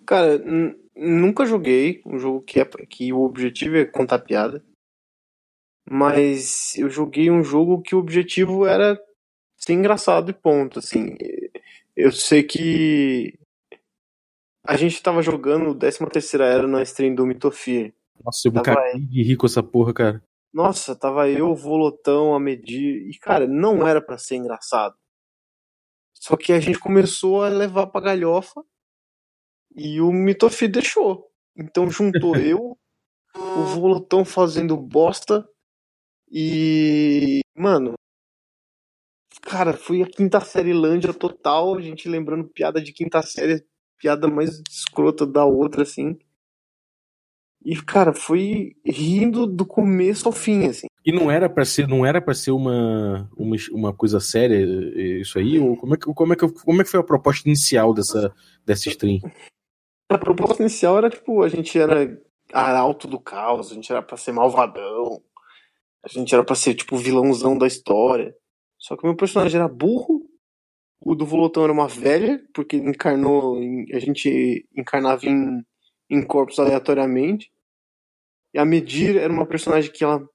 Cara, 0.07 0.41
nunca 0.97 1.45
joguei 1.45 2.01
um 2.07 2.19
jogo 2.19 2.41
que, 2.43 2.61
é, 2.61 2.65
que 2.65 3.13
o 3.13 3.21
objetivo 3.21 3.77
é 3.77 3.85
contar 3.85 4.21
piada. 4.21 4.65
Mas 5.91 6.77
eu 6.77 6.89
joguei 6.91 7.31
um 7.31 7.43
jogo 7.43 7.83
que 7.83 7.95
o 7.95 7.99
objetivo 7.99 8.67
era 8.67 9.01
ser 9.57 9.73
engraçado 9.73 10.31
e 10.31 10.35
ponto, 10.35 10.79
assim. 10.79 11.17
Eu 11.97 12.13
sei 12.13 12.43
que 12.43 13.39
a 14.65 14.77
gente 14.77 15.03
tava 15.03 15.23
jogando 15.23 15.75
13 15.75 16.07
terceira 16.11 16.47
era 16.47 16.69
na 16.69 16.83
stream 16.83 17.15
do 17.15 17.27
Mitofir. 17.27 17.95
Nossa, 18.25 18.49
eu 18.49 18.53
tava... 18.53 18.75
de 18.99 19.23
rico 19.23 19.47
essa 19.47 19.63
porra, 19.63 19.93
cara. 19.93 20.25
Nossa, 20.53 20.97
tava 20.97 21.29
eu, 21.29 21.51
o 21.51 21.55
Volotão, 21.55 22.35
a 22.35 22.41
medir. 22.41 23.09
E, 23.09 23.19
cara, 23.19 23.47
não 23.47 23.87
era 23.87 24.01
para 24.01 24.19
ser 24.19 24.37
engraçado. 24.37 24.97
Só 26.15 26.37
que 26.37 26.53
a 26.53 26.61
gente 26.61 26.79
começou 26.79 27.43
a 27.43 27.49
levar 27.49 27.87
pra 27.89 28.01
galhofa 28.01 28.65
e 29.75 30.01
o 30.01 30.13
Mitofi 30.13 30.67
deixou. 30.67 31.31
Então 31.57 31.91
juntou 31.91 32.35
eu, 32.37 32.77
o 33.37 33.65
Volotão 33.67 34.25
fazendo 34.25 34.77
bosta 34.77 35.49
e. 36.31 37.41
Mano. 37.57 37.95
Cara, 39.43 39.73
foi 39.73 40.03
a 40.03 40.07
quinta 40.07 40.41
série 40.41 40.73
Lândia 40.73 41.15
total, 41.15 41.77
a 41.77 41.81
gente 41.81 42.09
lembrando 42.09 42.49
piada 42.49 42.83
de 42.83 42.93
quinta 42.93 43.23
série, 43.23 43.65
piada 43.97 44.29
mais 44.29 44.61
escrota 44.69 45.27
da 45.27 45.45
outra, 45.45 45.83
assim. 45.83 46.19
E, 47.65 47.77
cara, 47.83 48.13
foi 48.13 48.77
rindo 48.85 49.47
do 49.47 49.67
começo 49.67 50.29
ao 50.29 50.33
fim, 50.33 50.67
assim. 50.67 50.87
E 51.05 51.13
não 51.13 51.31
era 51.31 51.49
para 51.49 51.65
ser, 51.65 51.89
não 51.89 52.05
era 52.05 52.21
para 52.21 52.35
ser 52.35 52.51
uma, 52.51 53.29
uma, 53.37 53.57
uma 53.73 53.93
coisa 53.93 54.21
séria 54.21 54.59
isso 55.21 55.39
aí? 55.39 55.59
Ou 55.59 55.77
como 55.77 55.95
é 55.95 55.97
que, 55.97 56.07
como 56.07 56.33
é 56.33 56.37
que, 56.37 56.49
como 56.49 56.81
é 56.81 56.85
que 56.85 56.91
foi 56.91 57.01
a 57.01 57.05
proposta 57.05 57.49
inicial 57.49 57.93
dessa, 57.93 58.33
dessa 58.65 58.89
stream? 58.89 59.21
A 60.09 60.19
proposta 60.19 60.63
inicial 60.63 60.99
era, 60.99 61.11
tipo, 61.11 61.43
a 61.43 61.49
gente 61.49 61.79
era 61.79 62.19
arauto 62.53 63.07
do 63.07 63.19
caos, 63.19 63.71
a 63.71 63.75
gente 63.75 63.91
era 63.91 64.03
pra 64.03 64.17
ser 64.17 64.33
malvadão, 64.33 65.23
a 66.03 66.09
gente 66.09 66.35
era 66.35 66.45
pra 66.45 66.55
ser, 66.55 66.75
tipo, 66.75 66.97
vilãozão 66.97 67.59
da 67.59 67.67
história. 67.67 68.35
Só 68.79 68.97
que 68.97 69.03
o 69.03 69.07
meu 69.07 69.17
personagem 69.17 69.59
era 69.59 69.69
burro, 69.69 70.29
o 71.01 71.15
do 71.15 71.27
Volotão 71.27 71.65
era 71.65 71.73
uma 71.73 71.89
velha, 71.89 72.41
porque 72.55 72.77
encarnou, 72.77 73.63
em, 73.63 73.87
a 73.93 73.99
gente 73.99 74.67
encarnava 74.77 75.27
em 75.27 75.63
em 76.09 76.23
corpos 76.25 76.59
aleatoriamente. 76.59 77.53
E 78.55 78.59
a 78.59 78.65
Medir 78.65 79.17
era 79.17 79.33
uma 79.33 79.47
personagem 79.47 79.93
que 79.93 80.03
ela 80.03 80.27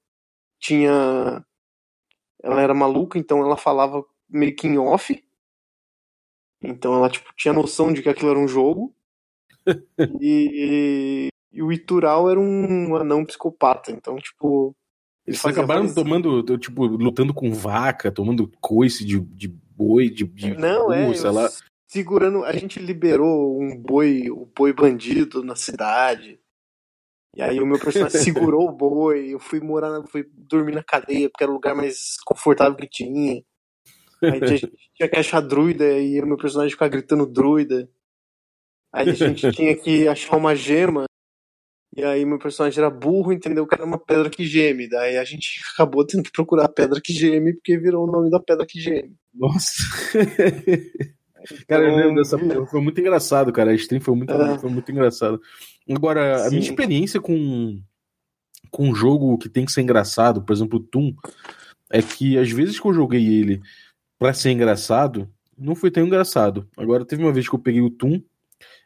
tinha. 0.58 1.44
Ela 2.42 2.60
era 2.60 2.74
maluca, 2.74 3.18
então 3.18 3.40
ela 3.40 3.56
falava 3.56 4.04
meio 4.28 4.54
que 4.54 4.66
em 4.66 4.78
off. 4.78 5.22
Então 6.62 6.94
ela 6.94 7.10
tipo, 7.10 7.30
tinha 7.36 7.52
noção 7.52 7.92
de 7.92 8.02
que 8.02 8.08
aquilo 8.08 8.30
era 8.30 8.38
um 8.38 8.48
jogo. 8.48 8.94
e, 10.20 11.30
e, 11.52 11.62
o 11.62 11.72
Itural 11.72 12.30
era 12.30 12.38
um 12.38 12.94
anão 12.96 13.24
psicopata. 13.24 13.90
Então, 13.90 14.16
tipo. 14.16 14.74
Eles 15.26 15.42
acabaram 15.42 15.92
tomando, 15.92 16.42
tipo, 16.58 16.84
lutando 16.84 17.32
com 17.32 17.50
vaca, 17.50 18.12
tomando 18.12 18.46
coice 18.60 19.06
de, 19.06 19.18
de 19.18 19.48
boi, 19.48 20.10
de, 20.10 20.24
de 20.24 20.54
Não, 20.54 20.88
burro, 20.88 20.92
é, 20.92 21.14
sei 21.14 21.30
lá 21.30 21.48
segurando. 21.94 22.44
A 22.44 22.52
gente 22.52 22.80
liberou 22.80 23.62
um 23.62 23.76
boi, 23.76 24.28
o 24.28 24.42
um 24.42 24.52
boi 24.54 24.72
bandido 24.72 25.44
na 25.44 25.54
cidade. 25.54 26.40
E 27.36 27.40
aí 27.42 27.60
o 27.60 27.66
meu 27.66 27.78
personagem 27.78 28.18
segurou 28.20 28.68
o 28.68 28.72
boi, 28.72 29.28
eu 29.28 29.38
fui 29.38 29.60
morar, 29.60 30.02
fui 30.08 30.28
dormir 30.32 30.74
na 30.74 30.82
cadeia, 30.82 31.30
porque 31.30 31.44
era 31.44 31.50
o 31.50 31.54
lugar 31.54 31.74
mais 31.74 32.16
confortável 32.24 32.76
que 32.76 32.88
tinha. 32.88 33.42
Aí 34.22 34.42
a 34.42 34.46
gente 34.46 34.72
tinha 34.94 35.08
que 35.08 35.18
achar 35.18 35.40
druida, 35.40 35.84
e 35.98 36.20
o 36.20 36.26
meu 36.26 36.36
personagem 36.36 36.72
ficava 36.72 36.90
gritando 36.90 37.26
druida. 37.26 37.88
Aí 38.92 39.10
a 39.10 39.12
gente 39.12 39.50
tinha 39.52 39.76
que 39.76 40.08
achar 40.08 40.36
uma 40.36 40.54
gema. 40.54 41.04
E 41.96 42.02
aí 42.02 42.24
meu 42.24 42.40
personagem 42.40 42.80
era 42.80 42.90
burro, 42.90 43.32
entendeu 43.32 43.66
que 43.66 43.74
era 43.74 43.84
uma 43.84 43.98
pedra 43.98 44.28
que 44.28 44.44
geme. 44.44 44.88
Daí 44.88 45.16
a 45.16 45.24
gente 45.24 45.60
acabou 45.74 46.04
tendo 46.04 46.24
que 46.24 46.32
procurar 46.32 46.64
a 46.64 46.72
pedra 46.72 47.00
que 47.00 47.12
geme, 47.12 47.52
porque 47.54 47.76
virou 47.76 48.04
o 48.04 48.10
nome 48.10 48.30
da 48.30 48.40
pedra 48.40 48.66
que 48.66 48.80
geme. 48.80 49.14
Nossa! 49.32 49.82
Cara, 51.68 51.84
eu 51.84 51.96
lembro 51.96 52.16
dessa. 52.16 52.38
Foi 52.66 52.80
muito 52.80 53.00
engraçado, 53.00 53.52
cara. 53.52 53.70
A 53.70 53.74
stream 53.74 54.00
foi 54.00 54.14
muito, 54.14 54.32
é. 54.32 54.58
foi 54.58 54.70
muito 54.70 54.90
engraçado. 54.90 55.40
Agora, 55.90 56.38
Sim. 56.38 56.46
a 56.46 56.50
minha 56.50 56.62
experiência 56.62 57.20
com, 57.20 57.80
com 58.70 58.88
um 58.88 58.94
jogo 58.94 59.36
que 59.38 59.48
tem 59.48 59.64
que 59.64 59.72
ser 59.72 59.82
engraçado, 59.82 60.42
por 60.42 60.52
exemplo, 60.52 60.78
o 60.78 60.82
Toon, 60.82 61.12
é 61.90 62.00
que 62.00 62.38
às 62.38 62.50
vezes 62.50 62.80
que 62.80 62.86
eu 62.86 62.94
joguei 62.94 63.26
ele 63.26 63.60
pra 64.18 64.32
ser 64.32 64.50
engraçado, 64.50 65.28
não 65.56 65.74
foi 65.74 65.90
tão 65.90 66.06
engraçado. 66.06 66.68
Agora, 66.76 67.04
teve 67.04 67.22
uma 67.22 67.32
vez 67.32 67.48
que 67.48 67.54
eu 67.54 67.58
peguei 67.58 67.82
o 67.82 67.90
Toon 67.90 68.20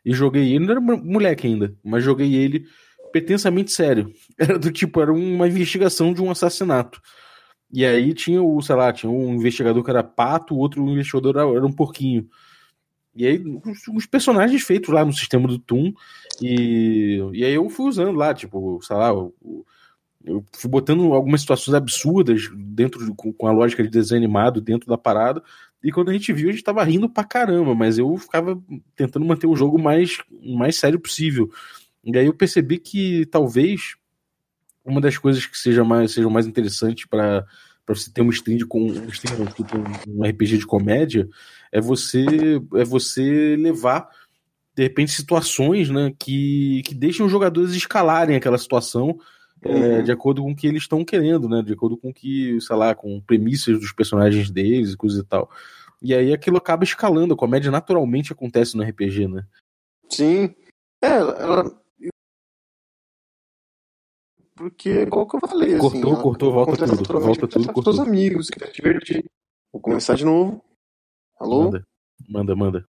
e 0.04 0.12
joguei 0.12 0.52
ele, 0.52 0.64
não 0.64 0.72
era 0.72 0.80
moleque 0.80 1.46
ainda, 1.46 1.74
mas 1.84 2.02
joguei 2.04 2.34
ele 2.34 2.66
pretensamente 3.12 3.72
sério. 3.72 4.12
Era 4.38 4.58
do 4.58 4.70
tipo, 4.70 5.00
era 5.00 5.12
uma 5.12 5.48
investigação 5.48 6.12
de 6.12 6.22
um 6.22 6.30
assassinato. 6.30 7.00
E 7.72 7.84
aí 7.84 8.14
tinha 8.14 8.42
o, 8.42 8.60
sei 8.62 8.76
lá, 8.76 8.92
tinha 8.92 9.10
um 9.10 9.34
investigador 9.34 9.82
que 9.82 9.90
era 9.90 10.02
pato, 10.02 10.54
o 10.54 10.58
outro 10.58 10.86
investigador 10.88 11.36
era 11.36 11.66
um 11.66 11.72
porquinho. 11.72 12.28
E 13.18 13.26
aí, 13.26 13.42
os, 13.92 14.06
personagens 14.06 14.62
feitos 14.62 14.94
lá 14.94 15.04
no 15.04 15.12
sistema 15.12 15.48
do 15.48 15.58
Toon. 15.58 15.92
E, 16.40 17.18
e 17.32 17.44
aí 17.44 17.52
eu 17.52 17.68
fui 17.68 17.88
usando 17.88 18.16
lá, 18.16 18.32
tipo, 18.32 18.78
sei 18.80 18.94
lá, 18.94 19.08
eu, 19.08 19.34
eu 20.24 20.44
fui 20.56 20.70
botando 20.70 21.12
algumas 21.12 21.40
situações 21.40 21.74
absurdas 21.74 22.48
dentro 22.54 23.04
de, 23.04 23.12
com 23.12 23.46
a 23.48 23.50
lógica 23.50 23.82
de 23.82 23.88
desenho 23.88 24.20
animado 24.20 24.60
dentro 24.60 24.88
da 24.88 24.96
parada. 24.96 25.42
E 25.82 25.90
quando 25.90 26.10
a 26.10 26.12
gente 26.12 26.32
viu, 26.32 26.48
a 26.48 26.52
gente 26.52 26.62
tava 26.62 26.84
rindo 26.84 27.08
pra 27.08 27.24
caramba, 27.24 27.74
mas 27.74 27.98
eu 27.98 28.16
ficava 28.16 28.62
tentando 28.94 29.26
manter 29.26 29.48
o 29.48 29.56
jogo 29.56 29.80
mais, 29.80 30.18
mais 30.40 30.76
sério 30.76 31.00
possível. 31.00 31.50
E 32.04 32.16
aí 32.16 32.26
eu 32.26 32.34
percebi 32.34 32.78
que 32.78 33.26
talvez 33.26 33.96
uma 34.84 35.00
das 35.00 35.18
coisas 35.18 35.44
que 35.44 35.58
seja 35.58 35.82
mais, 35.82 36.12
sejam 36.12 36.30
mais 36.30 36.46
interessantes 36.46 37.04
para 37.04 37.44
para 37.88 37.94
você 37.94 38.10
ter 38.12 38.20
um 38.20 38.28
stream 38.28 38.68
com 38.68 38.82
um, 38.82 39.06
stream, 39.06 39.46
um 40.06 40.22
RPG 40.22 40.58
de 40.58 40.66
comédia, 40.66 41.26
é 41.72 41.80
você 41.80 42.26
é 42.74 42.84
você 42.84 43.56
levar 43.56 44.06
de 44.76 44.82
repente 44.82 45.10
situações, 45.10 45.88
né, 45.88 46.12
que, 46.18 46.82
que 46.84 46.94
deixem 46.94 47.24
os 47.24 47.32
jogadores 47.32 47.72
escalarem 47.72 48.36
aquela 48.36 48.58
situação 48.58 49.18
é, 49.62 49.68
uhum. 49.68 49.84
é, 49.84 50.02
de 50.02 50.12
acordo 50.12 50.42
com 50.42 50.52
o 50.52 50.54
que 50.54 50.66
eles 50.66 50.82
estão 50.82 51.02
querendo, 51.02 51.48
né, 51.48 51.62
de 51.62 51.72
acordo 51.72 51.96
com 51.96 52.12
que, 52.12 52.60
sei 52.60 52.76
lá, 52.76 52.94
com 52.94 53.22
premissas 53.22 53.80
dos 53.80 53.90
personagens 53.90 54.50
deles 54.50 54.92
e 54.92 54.96
coisa 54.96 55.20
e 55.20 55.24
tal. 55.24 55.50
E 56.02 56.14
aí 56.14 56.30
aquilo 56.30 56.58
acaba 56.58 56.84
escalando, 56.84 57.32
a 57.32 57.38
comédia 57.38 57.70
naturalmente 57.70 58.34
acontece 58.34 58.76
no 58.76 58.82
RPG, 58.82 59.28
né? 59.28 59.46
Sim. 60.10 60.54
É, 61.02 61.08
ela, 61.16 61.80
porque, 64.58 64.90
igual 65.02 65.26
que 65.28 65.36
eu 65.36 65.40
falei, 65.40 65.78
cortou, 65.78 66.12
assim, 66.12 66.22
cortou, 66.22 66.52
volta 66.52 66.86
tudo. 66.86 67.20
Volta 67.20 67.46
tudo, 67.46 67.72
cortou. 67.72 67.84
Com 67.84 67.90
os 67.90 68.00
amigos, 68.00 68.50
quer 68.50 68.72
divertir. 68.72 69.24
Vou 69.72 69.80
começar 69.80 70.16
de 70.16 70.24
novo. 70.24 70.60
Alô? 71.38 71.64
Manda, 71.64 71.86
manda. 72.28 72.56
manda. 72.56 72.88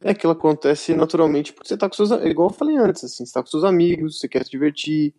É 0.00 0.14
que 0.14 0.24
ela 0.24 0.34
acontece 0.34 0.94
naturalmente 0.94 1.52
porque 1.52 1.68
você 1.68 1.76
tá 1.76 1.88
com 1.88 1.94
seus 1.94 2.10
igual 2.24 2.48
eu 2.48 2.54
falei 2.54 2.76
antes, 2.76 3.04
assim, 3.04 3.24
você 3.24 3.32
tá 3.32 3.42
com 3.42 3.48
seus 3.48 3.64
amigos, 3.64 4.18
você 4.18 4.28
quer 4.28 4.44
se 4.44 4.50
divertir, 4.50 5.14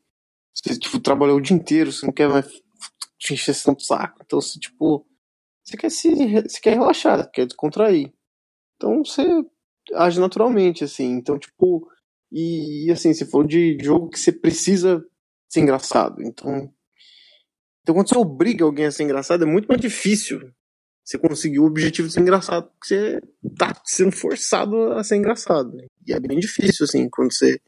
você 0.53 0.77
tipo, 0.77 0.99
trabalhou 0.99 1.37
o 1.37 1.41
dia 1.41 1.55
inteiro, 1.55 1.91
você 1.91 2.05
não 2.05 2.13
quer 2.13 2.29
mais 2.29 2.47
te 3.19 3.33
encher 3.33 3.55
tanto 3.63 3.83
saco. 3.83 4.19
Então, 4.23 4.41
você, 4.41 4.59
tipo, 4.59 5.05
você 5.63 5.77
quer 5.77 5.91
se 5.91 6.09
você 6.41 6.59
quer 6.59 6.73
relaxar, 6.73 7.29
quer 7.31 7.45
descontrair. 7.45 8.11
Então 8.75 9.03
você 9.03 9.23
age 9.93 10.19
naturalmente, 10.19 10.83
assim. 10.83 11.11
Então, 11.11 11.37
tipo, 11.37 11.87
e, 12.31 12.87
e 12.87 12.91
assim, 12.91 13.13
se 13.13 13.25
for 13.25 13.45
de 13.45 13.77
jogo 13.81 14.09
que 14.09 14.19
você 14.19 14.31
precisa 14.31 15.03
ser 15.49 15.61
engraçado. 15.61 16.21
Então, 16.21 16.71
então 17.81 17.95
quando 17.95 18.09
você 18.09 18.17
obriga 18.17 18.65
alguém 18.65 18.85
a 18.85 18.91
ser 18.91 19.03
engraçado, 19.03 19.43
é 19.43 19.47
muito 19.47 19.67
mais 19.67 19.81
difícil 19.81 20.51
você 21.07 21.17
conseguir 21.17 21.59
o 21.59 21.65
objetivo 21.65 22.07
de 22.07 22.13
ser 22.13 22.19
engraçado, 22.19 22.69
porque 22.69 22.87
você 22.87 23.21
tá 23.57 23.81
sendo 23.85 24.11
forçado 24.11 24.91
a 24.93 25.03
ser 25.05 25.15
engraçado. 25.15 25.71
E 26.05 26.11
é 26.13 26.19
bem 26.19 26.37
difícil, 26.37 26.83
assim, 26.83 27.09
quando 27.09 27.31
você, 27.31 27.61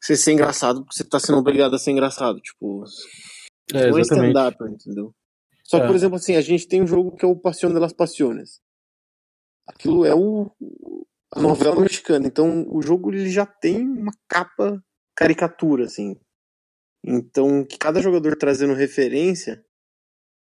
você 0.00 0.14
ser 0.14 0.32
engraçado, 0.32 0.84
porque 0.84 0.96
você 0.96 1.04
tá 1.04 1.18
sendo 1.18 1.38
obrigado 1.38 1.74
a 1.74 1.78
ser 1.78 1.90
engraçado. 1.90 2.40
Tipo, 2.40 2.84
é, 3.72 3.88
exatamente. 3.88 4.02
stand-up, 4.02 4.56
entendeu? 4.70 5.12
Só 5.64 5.78
que, 5.78 5.84
é. 5.84 5.86
por 5.88 5.96
exemplo, 5.96 6.16
assim, 6.16 6.36
a 6.36 6.40
gente 6.40 6.68
tem 6.68 6.80
um 6.80 6.86
jogo 6.86 7.16
que 7.16 7.24
é 7.24 7.28
o 7.28 7.34
Passion 7.34 7.72
de 7.72 7.80
las 7.80 7.92
Passiones. 7.92 8.60
Aquilo 9.66 10.04
é 10.04 10.14
o, 10.14 10.52
a 11.32 11.40
novela 11.40 11.80
mexicana. 11.80 12.26
Então, 12.26 12.66
o 12.68 12.82
jogo 12.82 13.10
ele 13.10 13.28
já 13.30 13.46
tem 13.46 13.80
uma 13.80 14.12
capa 14.28 14.80
caricatura, 15.14 15.84
assim. 15.84 16.16
Então, 17.04 17.64
que 17.64 17.78
cada 17.78 18.00
jogador 18.00 18.36
trazendo 18.36 18.74
referência, 18.74 19.64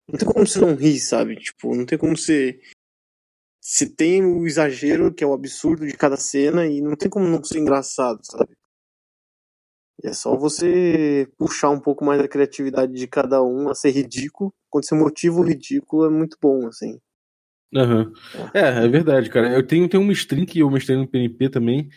não 0.08 0.18
tem 0.18 0.28
como 0.28 0.46
você 0.46 0.60
não 0.60 0.76
rir, 0.76 1.00
sabe? 1.00 1.36
Tipo, 1.38 1.76
não 1.76 1.86
tem 1.86 1.98
como 1.98 2.16
você. 2.16 2.60
Se 3.62 3.90
tem 3.90 4.24
o 4.24 4.46
exagero, 4.46 5.14
que 5.14 5.24
é 5.24 5.28
o 5.28 5.34
absurdo 5.34 5.88
de 5.88 5.98
cada 5.98 6.18
cena, 6.18 6.68
e 6.68 6.82
não 6.82 6.96
tem 6.96 7.10
como 7.10 7.28
não 7.28 7.44
ser 7.44 7.60
engraçado, 7.60 8.20
sabe? 8.24 8.56
E 10.04 10.08
é 10.08 10.14
só 10.14 10.36
você 10.36 11.28
puxar 11.38 11.72
um 11.72 11.80
pouco 11.80 12.06
mais 12.06 12.22
a 12.22 12.28
criatividade 12.28 12.94
de 12.94 13.08
cada 13.08 13.42
um 13.42 13.70
a 13.70 13.74
ser 13.74 13.90
ridículo. 13.90 14.54
Quando 14.70 14.86
você 14.86 14.94
motiva 14.94 15.40
o 15.40 15.44
ridículo, 15.44 16.06
é 16.06 16.10
muito 16.10 16.38
bom, 16.40 16.68
assim. 16.68 17.00
Uhum. 17.74 18.14
É, 18.54 18.86
é 18.86 18.88
verdade, 18.88 19.30
cara. 19.30 19.52
Eu 19.54 19.66
tenho, 19.66 19.90
tenho 19.90 20.04
uma 20.04 20.14
que 20.46 20.60
eu 20.60 20.70
mestrei 20.70 20.98
no 20.98 21.08
PNP 21.08 21.50
também, 21.50 21.90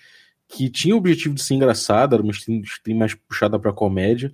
que 0.49 0.71
tinha 0.71 0.95
o 0.95 0.99
objetivo 0.99 1.35
de 1.35 1.43
ser 1.43 1.55
engraçada, 1.55 2.17
era 2.17 2.23
uma 2.23 2.33
stream, 2.33 2.63
stream 2.63 2.99
mais 2.99 3.15
puxada 3.15 3.59
pra 3.59 3.73
comédia, 3.73 4.33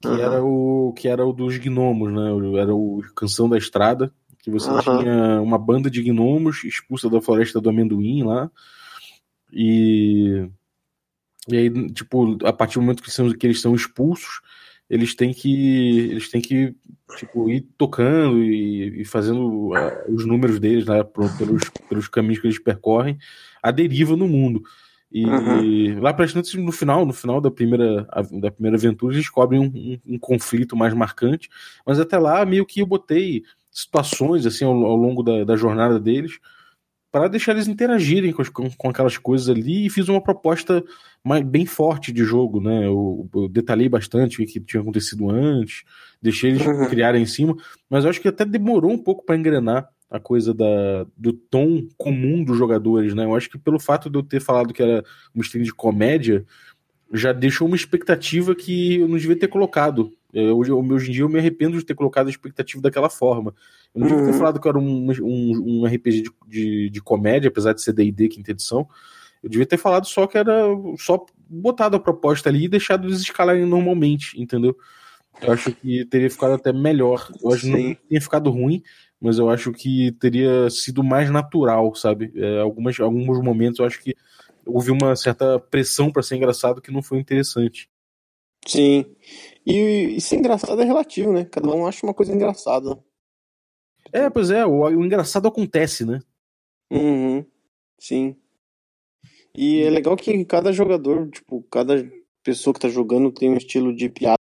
que, 0.00 0.08
uhum. 0.08 0.16
era 0.16 0.44
o, 0.44 0.94
que 0.96 1.08
era 1.08 1.26
o 1.26 1.32
dos 1.32 1.58
gnomos, 1.58 2.12
né? 2.12 2.30
Era 2.58 2.74
o 2.74 3.02
Canção 3.14 3.48
da 3.48 3.58
Estrada, 3.58 4.12
que 4.38 4.50
você 4.50 4.70
uhum. 4.70 4.80
tinha 4.80 5.40
uma 5.42 5.58
banda 5.58 5.90
de 5.90 6.02
gnomos 6.02 6.64
expulsa 6.64 7.10
da 7.10 7.20
floresta 7.20 7.60
do 7.60 7.68
amendoim 7.68 8.22
lá. 8.22 8.50
E, 9.52 10.48
e 11.48 11.56
aí, 11.56 11.90
tipo, 11.92 12.38
a 12.46 12.52
partir 12.52 12.74
do 12.74 12.82
momento 12.82 13.02
que, 13.02 13.10
são, 13.10 13.30
que 13.32 13.46
eles 13.46 13.60
são 13.60 13.74
expulsos, 13.74 14.40
eles 14.88 15.14
têm 15.14 15.34
que 15.34 16.10
eles 16.10 16.30
têm 16.30 16.40
que 16.40 16.74
tipo 17.16 17.50
ir 17.50 17.60
tocando 17.76 18.42
e, 18.42 19.02
e 19.02 19.04
fazendo 19.04 19.68
uh, 19.68 20.14
os 20.14 20.24
números 20.24 20.58
deles 20.58 20.86
né, 20.86 21.02
pelos, 21.04 21.70
pelos 21.88 22.08
caminhos 22.08 22.40
que 22.40 22.46
eles 22.46 22.58
percorrem 22.58 23.18
a 23.62 23.70
deriva 23.70 24.16
no 24.16 24.26
mundo 24.26 24.62
e, 25.12 25.24
uhum. 25.24 26.00
lá 26.00 26.14
para 26.14 26.26
no 26.56 26.70
final 26.70 27.04
no 27.04 27.12
final 27.12 27.40
da 27.40 27.50
primeira 27.50 28.06
da 28.32 28.50
primeira 28.50 28.76
aventura 28.76 29.12
eles 29.12 29.24
descobrem 29.24 29.60
um, 29.60 29.64
um, 29.64 30.14
um, 30.14 30.18
conflito 30.18 30.76
mais 30.76 30.94
marcante 30.94 31.48
mas 31.84 31.98
até 31.98 32.16
lá 32.16 32.44
meio 32.46 32.64
que 32.64 32.80
eu 32.80 32.86
botei 32.86 33.42
situações 33.70 34.46
assim 34.46 34.64
ao, 34.64 34.72
ao 34.72 34.96
longo 34.96 35.22
da, 35.22 35.42
da 35.44 35.56
jornada 35.56 35.98
deles 35.98 36.38
para 37.10 37.28
deixar 37.28 37.52
eles 37.52 37.66
interagirem 37.66 38.32
com, 38.32 38.44
com, 38.44 38.70
com, 38.70 38.88
aquelas 38.88 39.18
coisas 39.18 39.48
ali 39.48 39.86
e 39.86 39.90
fiz 39.90 40.08
uma 40.08 40.22
proposta 40.22 40.82
mais, 41.24 41.44
bem 41.44 41.66
forte 41.66 42.12
de 42.12 42.22
jogo, 42.22 42.60
né? 42.60 42.86
Eu, 42.86 43.28
eu 43.34 43.48
detalhei 43.48 43.88
bastante 43.88 44.40
o 44.40 44.46
que 44.46 44.60
tinha 44.60 44.80
acontecido 44.80 45.28
antes, 45.28 45.82
deixei 46.22 46.50
eles 46.50 46.64
uhum. 46.64 46.86
criarem 46.88 47.22
em 47.22 47.26
cima, 47.26 47.56
mas 47.88 48.04
eu 48.04 48.10
acho 48.10 48.20
que 48.20 48.28
até 48.28 48.44
demorou 48.44 48.92
um 48.92 48.98
pouco 48.98 49.24
para 49.24 49.36
engrenar 49.36 49.88
a 50.10 50.18
coisa 50.18 50.52
da, 50.52 51.06
do 51.16 51.32
tom 51.32 51.86
comum 51.96 52.42
dos 52.42 52.58
jogadores, 52.58 53.14
né? 53.14 53.24
Eu 53.24 53.34
acho 53.34 53.48
que 53.48 53.58
pelo 53.58 53.78
fato 53.78 54.10
de 54.10 54.18
eu 54.18 54.22
ter 54.22 54.40
falado 54.40 54.74
que 54.74 54.82
era 54.82 55.04
uma 55.32 55.42
stream 55.42 55.62
de 55.62 55.72
comédia, 55.72 56.44
já 57.12 57.32
deixou 57.32 57.66
uma 57.66 57.76
expectativa 57.76 58.54
que 58.54 58.96
eu 58.96 59.08
não 59.08 59.16
devia 59.16 59.38
ter 59.38 59.48
colocado. 59.48 60.12
É, 60.32 60.50
hoje, 60.50 60.72
hoje 60.72 61.10
em 61.10 61.12
dia 61.12 61.22
eu 61.22 61.28
me 61.28 61.38
arrependo 61.38 61.76
de 61.76 61.84
ter 61.84 61.94
colocado 61.94 62.26
a 62.26 62.30
expectativa 62.30 62.82
daquela 62.82 63.08
forma. 63.08 63.54
Eu 63.94 64.00
não 64.00 64.08
devia 64.08 64.24
ter 64.24 64.30
uhum. 64.32 64.38
falado 64.38 64.60
que 64.60 64.68
era 64.68 64.78
um, 64.78 65.10
um, 65.10 65.82
um 65.82 65.86
RPG 65.86 66.22
de, 66.22 66.30
de, 66.46 66.90
de, 66.90 67.00
comédia, 67.02 67.48
apesar 67.48 67.72
de 67.72 67.82
ser 67.82 67.92
D&D 67.92 68.28
quinta 68.28 68.50
edição. 68.50 68.88
Eu 69.42 69.48
devia 69.48 69.66
ter 69.66 69.76
falado 69.76 70.06
só 70.06 70.26
que 70.26 70.38
era 70.38 70.64
só 70.98 71.24
botado 71.48 71.96
a 71.96 72.00
proposta 72.00 72.48
ali 72.48 72.64
e 72.64 72.68
deixado 72.68 73.08
eles 73.08 73.20
escalarem 73.20 73.66
normalmente, 73.66 74.40
entendeu? 74.40 74.76
Eu 75.40 75.52
acho 75.52 75.72
que 75.72 76.04
teria 76.04 76.30
ficado 76.30 76.54
até 76.54 76.72
melhor. 76.72 77.28
Eu 77.42 77.52
acho 77.52 77.62
que 77.62 77.70
não 77.70 77.96
tinha 78.08 78.20
ficado 78.20 78.50
ruim, 78.50 78.82
mas 79.20 79.38
eu 79.38 79.50
acho 79.50 79.72
que 79.72 80.12
teria 80.12 80.70
sido 80.70 81.04
mais 81.04 81.30
natural, 81.30 81.94
sabe? 81.94 82.32
É, 82.34 82.60
algumas, 82.60 82.98
alguns 82.98 83.42
momentos 83.42 83.78
eu 83.78 83.84
acho 83.84 84.02
que 84.02 84.14
houve 84.64 84.90
uma 84.90 85.14
certa 85.14 85.58
pressão 85.58 86.10
para 86.10 86.22
ser 86.22 86.36
engraçado 86.36 86.80
que 86.80 86.90
não 86.90 87.02
foi 87.02 87.18
interessante. 87.18 87.90
Sim. 88.66 89.04
E, 89.66 90.16
e 90.16 90.20
ser 90.20 90.36
engraçado 90.36 90.80
é 90.80 90.84
relativo, 90.84 91.32
né? 91.32 91.44
Cada 91.44 91.68
um 91.68 91.86
acha 91.86 92.04
uma 92.06 92.14
coisa 92.14 92.34
engraçada. 92.34 92.98
É, 94.12 94.28
pois 94.30 94.50
é, 94.50 94.64
o, 94.64 94.82
o 94.82 95.04
engraçado 95.04 95.48
acontece, 95.48 96.04
né? 96.04 96.20
Uhum. 96.90 97.44
Sim. 97.98 98.36
E 99.54 99.82
é 99.82 99.90
legal 99.90 100.16
que 100.16 100.44
cada 100.44 100.72
jogador, 100.72 101.28
tipo, 101.30 101.62
cada 101.70 102.10
pessoa 102.42 102.72
que 102.72 102.80
tá 102.80 102.88
jogando 102.88 103.32
tem 103.32 103.50
um 103.50 103.56
estilo 103.56 103.94
de 103.94 104.08
piada 104.08 104.38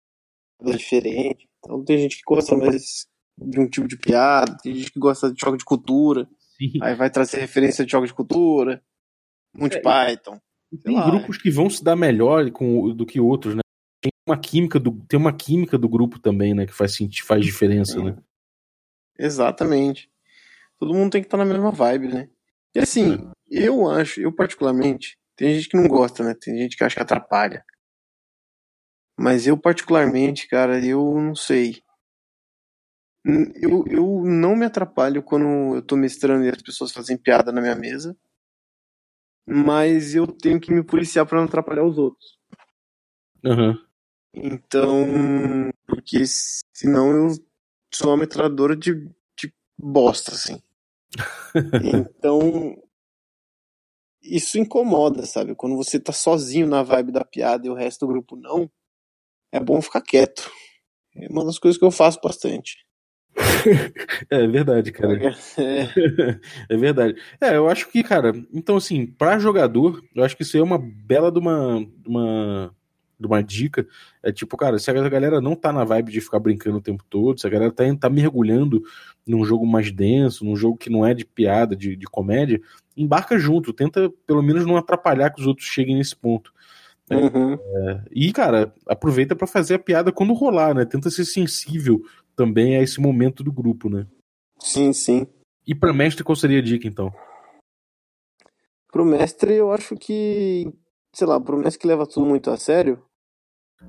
diferente. 0.76 1.48
Então 1.60 1.84
tem 1.84 1.98
gente 1.98 2.18
que 2.18 2.24
gosta 2.26 2.56
mais 2.56 3.08
de 3.38 3.60
um 3.60 3.68
tipo 3.68 3.88
de 3.88 3.98
piada, 3.98 4.58
tem 4.62 4.76
gente 4.76 4.92
que 4.92 5.00
gosta 5.00 5.32
de 5.32 5.40
jogo 5.40 5.58
de 5.58 5.66
cultura. 5.66 6.28
Sim. 6.58 6.80
Aí 6.82 6.96
vai 6.96 7.10
trazer 7.10 7.40
referência 7.40 7.86
de 7.86 7.92
jogo 7.92 8.06
de 8.06 8.14
cultura. 8.14 8.82
Monty 9.56 9.78
é, 9.78 9.82
Python. 9.82 10.40
Tem 10.84 10.96
lá, 10.96 11.06
grupos 11.06 11.38
é. 11.38 11.40
que 11.42 11.52
vão 11.52 11.70
se 11.70 11.84
dar 11.84 11.96
melhor 11.96 12.50
com, 12.52 12.94
do 12.94 13.06
que 13.06 13.20
outros, 13.20 13.56
né? 13.56 13.62
Tem 14.02 14.12
uma 14.28 14.38
química 14.38 14.80
do, 14.80 14.92
tem 15.08 15.20
uma 15.20 15.34
química 15.34 15.78
do 15.78 15.88
grupo 15.88 16.20
também, 16.20 16.54
né? 16.54 16.66
Que 16.66 16.74
faz, 16.74 16.98
faz 17.26 17.46
diferença, 17.46 18.02
né? 18.04 18.18
Exatamente. 19.18 20.10
Todo 20.80 20.94
mundo 20.94 21.12
tem 21.12 21.22
que 21.22 21.28
estar 21.28 21.38
na 21.38 21.46
mesma 21.46 21.72
vibe, 21.72 22.08
né? 22.08 22.30
E 22.76 22.80
assim, 22.80 23.14
é. 23.52 23.68
eu 23.68 23.90
acho, 23.90 24.20
eu 24.20 24.34
particularmente, 24.34 25.18
tem 25.36 25.54
gente 25.54 25.70
que 25.70 25.78
não 25.78 25.88
gosta, 25.88 26.24
né? 26.24 26.34
Tem 26.34 26.58
gente 26.58 26.76
que 26.76 26.84
acha 26.84 26.96
que 26.96 27.02
atrapalha. 27.02 27.64
Mas 29.18 29.46
eu 29.46 29.56
particularmente, 29.56 30.48
cara, 30.48 30.84
eu 30.84 31.14
não 31.20 31.36
sei. 31.36 31.83
Eu, 33.26 33.86
eu 33.88 34.24
não 34.26 34.56
me 34.56 34.66
atrapalho 34.66 35.24
quando 35.24 35.76
eu 35.76 35.82
tô 35.82 35.96
mestrando 35.96 36.44
e 36.46 36.50
as 36.50 36.62
pessoas 36.62 36.92
fazem 36.92 37.18
piada 37.18 37.52
na 37.52 37.62
minha 37.62 37.76
mesa 37.76 38.16
mas 39.46 40.16
eu 40.16 40.26
tenho 40.28 40.60
que 40.60 40.72
me 40.72 40.84
policiar 40.84 41.26
para 41.26 41.38
não 41.38 41.46
atrapalhar 41.46 41.84
os 41.84 41.98
outros. 41.98 42.40
Uhum. 43.44 43.78
Então, 44.34 45.72
porque 45.86 46.24
senão 46.26 47.12
eu 47.12 47.36
sou 47.94 48.10
uma 48.10 48.18
metralhadora 48.18 48.76
de, 48.76 48.94
de 49.38 49.54
bosta, 49.78 50.32
assim. 50.32 50.62
então, 51.84 52.82
isso 54.22 54.58
incomoda, 54.58 55.26
sabe? 55.26 55.54
Quando 55.56 55.76
você 55.76 56.00
tá 56.00 56.14
sozinho 56.14 56.66
na 56.66 56.82
vibe 56.82 57.12
da 57.12 57.26
piada 57.26 57.68
e 57.68 57.70
o 57.70 57.76
resto 57.76 58.06
do 58.06 58.14
grupo 58.14 58.36
não, 58.36 58.72
é 59.52 59.60
bom 59.60 59.82
ficar 59.82 60.02
quieto. 60.02 60.50
É 61.16 61.28
uma 61.30 61.46
das 61.46 61.60
coisas 61.60 61.78
que 61.78 61.86
eu 61.86 61.92
faço 61.92 62.20
bastante. 62.24 62.84
É 64.30 64.48
verdade, 64.48 64.92
cara. 64.92 65.20
É. 65.58 66.40
é 66.70 66.78
verdade. 66.78 67.16
É, 67.40 67.56
eu 67.56 67.70
acho 67.70 67.90
que, 67.90 68.04
cara, 68.04 68.34
então 68.54 68.78
assim, 68.78 69.06
para 69.06 69.40
jogador, 69.40 70.04
eu 70.16 70.24
acho 70.24 70.36
que 70.36 70.44
isso 70.44 70.58
aí 70.58 70.62
é 70.62 70.64
uma 70.64 70.78
bela 70.80 71.32
de 71.32 71.40
uma, 71.40 71.86
uma, 72.06 72.76
de 73.20 73.28
uma 73.28 73.42
dica. 73.42 73.88
É 74.22 74.32
tipo, 74.32 74.56
cara, 74.58 74.78
se 74.80 74.90
a 74.90 75.10
galera 75.10 75.42
não 75.42 75.56
tá 75.56 75.72
na 75.72 75.84
vibe 75.84 76.12
de 76.12 76.22
ficar 76.22 76.40
brincando 76.40 76.78
o 76.78 76.82
tempo 76.82 77.04
todo, 77.10 77.40
se 77.40 77.48
a 77.48 77.50
galera 77.50 77.72
tá, 77.72 77.84
tá 78.00 78.10
mergulhando 78.10 78.84
num 79.26 79.44
jogo 79.46 79.66
mais 79.66 79.92
denso, 79.92 80.46
num 80.46 80.56
jogo 80.56 80.78
que 80.78 80.90
não 80.90 81.06
é 81.06 81.14
de 81.14 81.26
piada, 81.26 81.76
de, 81.76 81.96
de 81.96 82.06
comédia, 82.06 82.62
embarca 82.96 83.38
junto, 83.38 83.74
tenta 83.74 84.12
pelo 84.28 84.42
menos 84.42 84.66
não 84.66 84.78
atrapalhar 84.78 85.30
que 85.30 85.42
os 85.42 85.48
outros 85.48 85.68
cheguem 85.68 85.96
nesse 85.98 86.16
ponto. 86.16 86.54
Uhum. 87.12 87.54
É, 87.54 88.02
e, 88.12 88.32
cara, 88.32 88.74
aproveita 88.88 89.36
para 89.36 89.46
fazer 89.46 89.76
a 89.76 89.80
piada 89.80 90.12
quando 90.12 90.34
rolar, 90.34 90.74
né? 90.74 90.86
Tenta 90.86 91.10
ser 91.10 91.26
sensível 91.26 92.02
também 92.36 92.78
a 92.78 92.82
esse 92.82 93.00
momento 93.00 93.44
do 93.44 93.52
grupo, 93.52 93.90
né? 93.90 94.08
Sim, 94.60 94.94
sim. 94.94 95.28
E 95.66 95.74
para 95.74 95.94
mestre, 95.94 96.24
qual 96.24 96.36
seria 96.36 96.60
a 96.60 96.64
dica, 96.64 96.88
então? 96.88 97.12
Pro 98.92 99.06
mestre, 99.06 99.54
eu 99.56 99.72
acho 99.72 99.96
que. 99.96 100.72
Sei 101.14 101.28
lá, 101.28 101.40
pro 101.40 101.58
mestre 101.58 101.80
que 101.80 101.88
leva 101.88 102.06
tudo 102.06 102.26
muito 102.26 102.50
a 102.50 102.58
sério. 102.58 103.04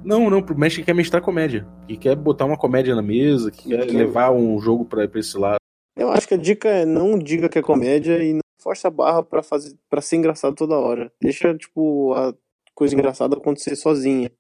Não, 0.03 0.29
não, 0.29 0.43
pro 0.43 0.59
mestre 0.59 0.83
que 0.83 0.87
quer 0.87 0.95
mestrar 0.95 1.23
comédia. 1.23 1.67
Que 1.87 1.97
quer 1.97 2.17
botar 2.17 2.45
uma 2.45 2.59
comédia 2.59 2.95
na 2.95 3.03
mesa, 3.03 3.51
que 3.51 3.69
quer 3.69 3.87
que... 3.87 3.97
levar 3.97 4.33
um 4.33 4.59
jogo 4.59 4.85
pra, 4.85 5.07
pra 5.09 5.21
esse 5.21 5.37
lado. 5.37 5.59
Eu 5.97 6.11
acho 6.11 6.27
que 6.27 6.35
a 6.35 6.39
dica 6.39 6.69
é 6.69 6.85
não 6.85 7.19
diga 7.19 7.49
que 7.49 7.59
é 7.59 7.63
comédia 7.63 8.23
e 8.23 8.35
não 8.35 8.41
força 8.61 8.89
a 8.89 8.91
barra 8.91 9.23
para 9.23 9.43
fazer 9.43 9.77
para 9.89 10.01
ser 10.01 10.17
engraçado 10.17 10.55
toda 10.55 10.79
hora. 10.79 11.13
Deixa, 11.21 11.55
tipo, 11.57 12.13
a 12.15 12.35
coisa 12.75 12.95
engraçada 12.95 13.37
acontecer 13.37 13.77
sozinha. 13.77 14.31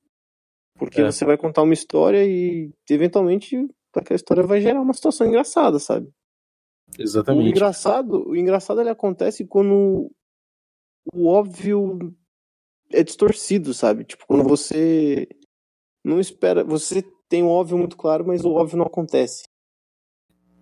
Porque 0.76 1.00
é. 1.00 1.04
você 1.04 1.24
vai 1.24 1.36
contar 1.36 1.62
uma 1.62 1.74
história 1.74 2.24
e 2.24 2.72
eventualmente 2.90 3.68
aquela 4.00 4.16
história 4.16 4.42
vai 4.42 4.60
gerar 4.60 4.80
uma 4.80 4.92
situação 4.92 5.26
engraçada, 5.26 5.78
sabe? 5.78 6.08
Exatamente. 6.98 7.46
O 7.46 7.48
engraçado, 7.48 8.28
o 8.28 8.36
engraçado 8.36 8.80
ele 8.80 8.90
acontece 8.90 9.46
quando 9.46 10.10
o 11.12 11.26
óbvio 11.26 12.14
é 12.92 13.02
distorcido, 13.02 13.74
sabe? 13.74 14.04
Tipo, 14.04 14.26
quando 14.26 14.44
você 14.44 15.28
não 16.04 16.20
espera, 16.20 16.62
você 16.62 17.02
tem 17.28 17.42
um 17.42 17.48
óbvio 17.48 17.78
muito 17.78 17.96
claro, 17.96 18.26
mas 18.26 18.44
o 18.44 18.52
óbvio 18.52 18.78
não 18.78 18.86
acontece. 18.86 19.44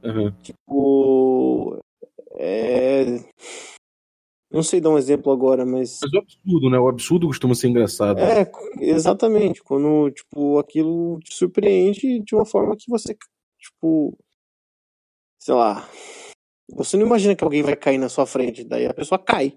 Uhum. 0.03 0.33
Tipo, 0.43 1.79
é 2.37 3.05
não 4.53 4.63
sei 4.63 4.81
dar 4.81 4.91
um 4.91 4.99
exemplo 4.99 5.33
agora, 5.33 5.65
mas. 5.65 6.01
Mas 6.03 6.13
o 6.13 6.19
absurdo, 6.19 6.71
né? 6.71 6.79
O 6.79 6.89
absurdo 6.89 7.27
costuma 7.27 7.55
ser 7.55 7.69
engraçado. 7.69 8.19
É, 8.19 8.51
exatamente. 8.81 9.63
Quando, 9.63 10.11
tipo, 10.11 10.59
aquilo 10.59 11.19
te 11.21 11.35
surpreende 11.35 12.21
de 12.21 12.35
uma 12.35 12.45
forma 12.45 12.77
que 12.77 12.91
você, 12.91 13.17
tipo. 13.59 14.17
sei 15.39 15.55
lá, 15.55 15.89
você 16.71 16.97
não 16.97 17.07
imagina 17.07 17.35
que 17.35 17.45
alguém 17.45 17.63
vai 17.63 17.77
cair 17.77 17.99
na 17.99 18.09
sua 18.09 18.27
frente, 18.27 18.65
daí 18.65 18.87
a 18.87 18.95
pessoa 18.95 19.19
cai. 19.19 19.57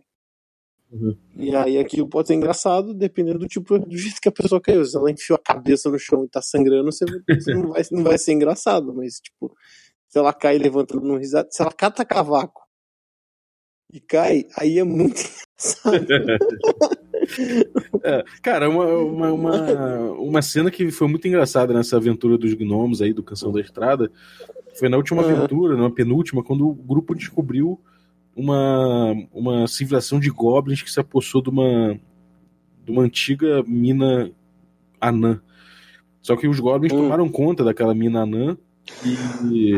Uhum. 0.92 1.18
E 1.36 1.54
aí 1.56 1.78
aquilo 1.78 2.08
pode 2.08 2.28
ser 2.28 2.36
engraçado 2.36 2.94
dependendo 2.94 3.40
do 3.40 3.48
tipo 3.48 3.78
do 3.78 3.98
jeito 3.98 4.22
que 4.22 4.30
a 4.30 4.32
pessoa 4.32 4.62
caiu. 4.62 4.86
Se 4.86 4.96
ela 4.96 5.12
enfiou 5.12 5.36
a 5.36 5.44
cabeça 5.44 5.90
no 5.90 6.00
chão 6.00 6.24
e 6.24 6.30
tá 6.30 6.42
sangrando, 6.42 6.92
você, 6.92 7.06
você 7.28 7.54
não, 7.54 7.70
vai, 7.70 7.82
não 7.92 8.04
vai 8.04 8.18
ser 8.18 8.34
engraçado. 8.34 8.94
Mas, 8.94 9.20
tipo, 9.20 9.54
se 10.08 10.18
ela 10.18 10.32
cai 10.32 10.58
levantando 10.58 11.06
no 11.06 11.18
risado, 11.18 11.50
se 11.52 11.62
ela 11.62 11.72
cata 11.72 12.06
cavaco 12.06 12.65
e 13.96 14.00
cai, 14.02 14.46
aí 14.58 14.78
é 14.78 14.84
muito 14.84 15.22
engraçado. 15.22 16.06
é, 18.04 18.26
cara, 18.42 18.70
uma, 18.70 18.86
uma, 18.86 19.32
uma, 19.32 20.12
uma, 20.12 20.42
cena 20.42 20.70
que 20.70 20.92
foi 20.92 21.08
muito 21.08 21.26
engraçada 21.26 21.74
nessa 21.74 21.96
aventura 21.96 22.38
dos 22.38 22.54
gnomos 22.54 23.02
aí 23.02 23.14
do 23.14 23.24
Canção 23.24 23.54
da 23.54 23.62
Estrada 23.62 24.12
foi 24.78 24.90
na 24.90 24.98
última 24.98 25.24
uhum. 25.24 25.30
aventura, 25.30 25.78
na 25.78 25.90
penúltima, 25.90 26.44
quando 26.44 26.68
o 26.68 26.74
grupo 26.74 27.16
descobriu 27.16 27.80
uma, 28.36 29.14
uma 29.32 29.66
civilização 29.66 30.20
de 30.20 30.30
goblins 30.30 30.82
que 30.82 30.92
se 30.92 31.00
apossou 31.00 31.42
de 31.42 31.50
uma, 31.50 31.98
de 32.84 32.92
uma 32.92 33.04
antiga 33.04 33.64
mina 33.66 34.30
anã. 35.00 35.42
Só 36.22 36.36
que 36.36 36.50
os 36.50 36.60
goblins 36.60 36.92
uhum. 36.92 37.04
tomaram 37.04 37.30
conta 37.30 37.64
daquela 37.64 37.96
mina 37.96 38.24
anã 38.24 38.58
e. 39.06 39.72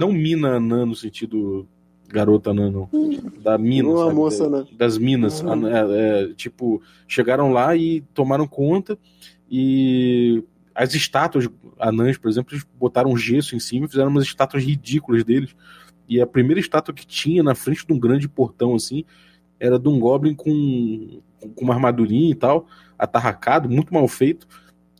Não 0.00 0.12
mina 0.12 0.56
anã 0.56 0.86
no 0.86 0.94
sentido 0.94 1.68
garota 2.08 2.50
anã, 2.50 2.70
não. 2.70 2.88
Da 3.42 3.58
mina. 3.58 3.88
Uma 3.88 4.04
sabe? 4.04 4.14
moça, 4.14 4.50
né? 4.50 4.64
Das 4.76 4.98
minas. 4.98 5.42
Uhum. 5.42 5.66
É, 5.66 6.22
é, 6.22 6.34
tipo, 6.34 6.82
chegaram 7.06 7.52
lá 7.52 7.76
e 7.76 8.00
tomaram 8.14 8.46
conta 8.46 8.98
e 9.50 10.42
as 10.74 10.94
estátuas 10.94 11.48
anãs, 11.78 12.16
por 12.16 12.30
exemplo, 12.30 12.54
eles 12.54 12.64
botaram 12.78 13.16
gesso 13.16 13.56
em 13.56 13.58
cima 13.60 13.86
e 13.86 13.88
fizeram 13.88 14.10
umas 14.10 14.24
estátuas 14.24 14.62
ridículas 14.62 15.24
deles. 15.24 15.54
E 16.08 16.20
a 16.20 16.26
primeira 16.26 16.60
estátua 16.60 16.94
que 16.94 17.06
tinha 17.06 17.42
na 17.42 17.54
frente 17.54 17.86
de 17.86 17.92
um 17.92 17.98
grande 17.98 18.28
portão, 18.28 18.74
assim, 18.74 19.04
era 19.58 19.78
de 19.78 19.88
um 19.88 19.98
Goblin 19.98 20.34
com, 20.34 21.20
com 21.54 21.64
uma 21.64 21.74
armadurinha 21.74 22.30
e 22.30 22.34
tal, 22.34 22.66
atarracado, 22.98 23.68
muito 23.68 23.92
mal 23.92 24.06
feito, 24.06 24.46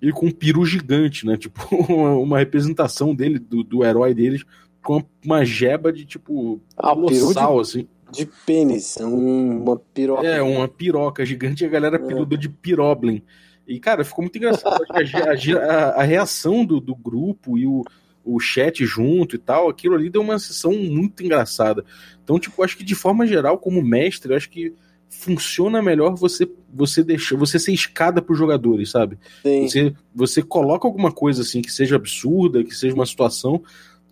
e 0.02 0.12
com 0.12 0.26
um 0.26 0.30
peru 0.30 0.64
gigante, 0.64 1.24
né? 1.24 1.36
Tipo, 1.38 1.62
uma, 1.74 2.14
uma 2.16 2.38
representação 2.38 3.14
dele, 3.14 3.38
do, 3.38 3.62
do, 3.62 3.84
herói 3.84 4.14
deles, 4.14 4.44
com 4.88 5.04
uma 5.22 5.44
jeba 5.44 5.92
de 5.92 6.06
tipo. 6.06 6.62
Ah, 6.74 6.94
colossal, 6.94 7.56
de, 7.56 7.60
assim. 7.60 7.88
De 8.10 8.24
pênis, 8.46 8.96
uma 8.96 9.76
piroca. 9.76 10.26
É, 10.26 10.40
uma 10.40 10.66
piroca 10.66 11.26
gigante 11.26 11.62
e 11.62 11.66
a 11.66 11.68
galera 11.68 11.98
é. 11.98 12.36
de 12.38 12.48
piroblin. 12.48 13.22
E, 13.66 13.78
cara, 13.78 14.02
ficou 14.02 14.22
muito 14.22 14.38
engraçado. 14.38 14.82
a, 14.88 14.96
a, 14.96 16.00
a, 16.00 16.02
reação 16.02 16.64
do, 16.64 16.80
do 16.80 16.94
grupo 16.96 17.58
e 17.58 17.66
o, 17.66 17.84
o 18.24 18.40
chat 18.40 18.86
junto 18.86 19.36
e 19.36 19.38
tal, 19.38 19.68
aquilo 19.68 19.94
ali 19.94 20.08
deu 20.08 20.22
uma 20.22 20.38
sessão 20.38 20.72
muito 20.72 21.22
engraçada. 21.22 21.84
Então, 22.24 22.38
tipo, 22.38 22.62
acho 22.62 22.78
que 22.78 22.82
de 22.82 22.94
forma 22.94 23.26
geral, 23.26 23.58
como 23.58 23.82
mestre, 23.82 24.34
acho 24.34 24.48
que 24.48 24.72
funciona 25.10 25.82
melhor 25.82 26.14
você 26.14 26.50
você 26.72 27.02
deixar 27.02 27.36
você 27.36 27.58
ser 27.58 27.72
escada 27.72 28.22
para 28.22 28.32
os 28.32 28.38
jogadores, 28.38 28.90
sabe? 28.90 29.18
Sim. 29.42 29.68
Você, 29.68 29.94
você 30.14 30.42
coloca 30.42 30.88
alguma 30.88 31.12
coisa 31.12 31.42
assim 31.42 31.60
que 31.60 31.70
seja 31.70 31.96
absurda, 31.96 32.64
que 32.64 32.74
seja 32.74 32.94
uma 32.94 33.06
situação 33.06 33.62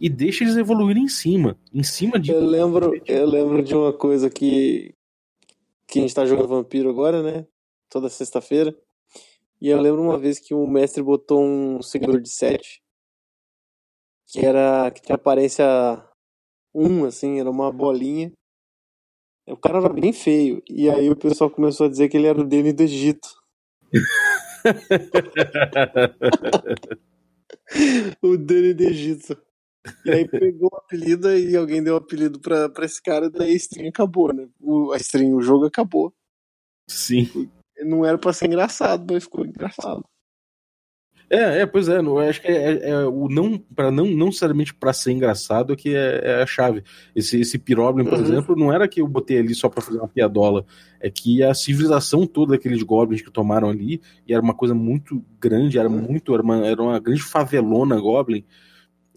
e 0.01 0.09
deixa 0.09 0.45
eles 0.45 0.57
evoluírem 0.57 1.05
em 1.05 1.09
cima, 1.09 1.59
em 1.73 1.83
cima 1.83 2.19
de. 2.19 2.33
Eu 2.33 2.45
lembro, 2.45 2.93
eu 3.07 3.27
lembro 3.27 3.63
de 3.63 3.75
uma 3.75 3.93
coisa 3.93 4.31
que 4.31 4.95
que 5.87 6.01
a 6.01 6.03
gente 6.03 6.15
tá 6.15 6.27
jogando 6.27 6.49
Vampiro 6.49 6.91
agora, 6.91 7.23
né? 7.23 7.47
Toda 7.89 8.09
sexta-feira. 8.09 8.77
E 9.61 9.69
eu 9.69 9.81
lembro 9.81 10.03
uma 10.03 10.19
vez 10.19 10.39
que 10.39 10.53
o 10.53 10.67
mestre 10.67 11.03
botou 11.03 11.43
um 11.43 11.81
seguidor 11.81 12.21
de 12.21 12.29
7 12.29 12.83
que 14.27 14.45
era 14.45 14.91
que 14.91 15.01
tinha 15.01 15.15
aparência 15.15 15.65
1, 16.75 17.05
assim, 17.05 17.41
era 17.41 17.51
uma 17.51 17.73
bolinha. 17.73 18.33
O 19.47 19.57
cara 19.57 19.79
era 19.79 19.89
bem 19.89 20.13
feio. 20.13 20.63
E 20.69 20.91
aí 20.91 21.09
o 21.09 21.17
pessoal 21.17 21.49
começou 21.49 21.87
a 21.87 21.89
dizer 21.89 22.09
que 22.09 22.17
ele 22.17 22.27
era 22.27 22.41
o 22.41 22.45
Dene 22.45 22.73
do 22.73 22.83
Egito. 22.83 23.29
o 28.21 28.37
Dene 28.37 28.75
do 28.75 28.83
Egito. 28.83 29.39
E 30.05 30.11
aí 30.11 30.29
pegou 30.29 30.71
o 30.73 30.77
apelido 30.77 31.31
e 31.37 31.57
alguém 31.57 31.83
deu 31.83 31.95
o 31.95 31.99
apelido 31.99 32.41
pra, 32.41 32.69
pra 32.69 32.85
esse 32.87 33.03
cara, 33.03 33.31
daí 33.31 33.53
a 33.53 33.57
stream 33.57 33.89
acabou, 33.89 34.33
né? 34.33 34.49
O, 34.61 34.93
a 34.93 34.97
stream, 34.97 35.35
o 35.35 35.43
jogo 35.43 35.67
acabou. 35.67 36.13
Sim. 36.89 37.51
Não 37.85 38.05
era 38.05 38.19
pra 38.19 38.33
ser 38.33 38.47
engraçado, 38.47 39.13
mas 39.13 39.25
ficou 39.25 39.45
engraçado. 39.45 40.05
É, 41.29 41.63
é, 41.63 41.67
pois 41.67 41.89
é, 41.89 41.99
eu 41.99 42.19
acho 42.21 42.41
que 42.41 42.47
é, 42.47 42.73
é, 42.73 42.91
é 42.91 43.05
o 43.05 43.29
não, 43.29 43.59
para 43.59 43.91
não, 43.91 44.07
não 44.07 44.27
necessariamente 44.27 44.73
para 44.73 44.93
ser 44.93 45.11
engraçado 45.11 45.73
é 45.73 45.77
que 45.77 45.95
é, 45.95 46.21
é, 46.23 46.43
a 46.43 46.47
chave. 46.47 46.85
Esse, 47.17 47.41
esse 47.41 47.59
Piroblin, 47.59 48.05
por 48.05 48.15
uhum. 48.15 48.25
exemplo, 48.25 48.57
não 48.57 48.73
era 48.73 48.87
que 48.87 49.01
eu 49.01 49.09
botei 49.09 49.39
ali 49.39 49.53
só 49.53 49.69
para 49.69 49.83
fazer 49.83 49.99
uma 49.99 50.07
piadola, 50.07 50.65
é 51.01 51.11
que 51.11 51.43
a 51.43 51.53
civilização 51.53 52.27
toda 52.27 52.53
daqueles 52.53 52.83
goblins 52.83 53.23
que 53.23 53.31
tomaram 53.31 53.69
ali, 53.69 54.01
e 54.27 54.33
era 54.33 54.43
uma 54.43 54.55
coisa 54.55 54.75
muito 54.75 55.23
grande, 55.41 55.79
era 55.79 55.89
muito, 55.89 56.33
era 56.33 56.43
uma, 56.43 56.65
era 56.65 56.81
uma 56.81 56.99
grande 57.01 57.23
favelona 57.23 57.99
goblin, 57.99 58.45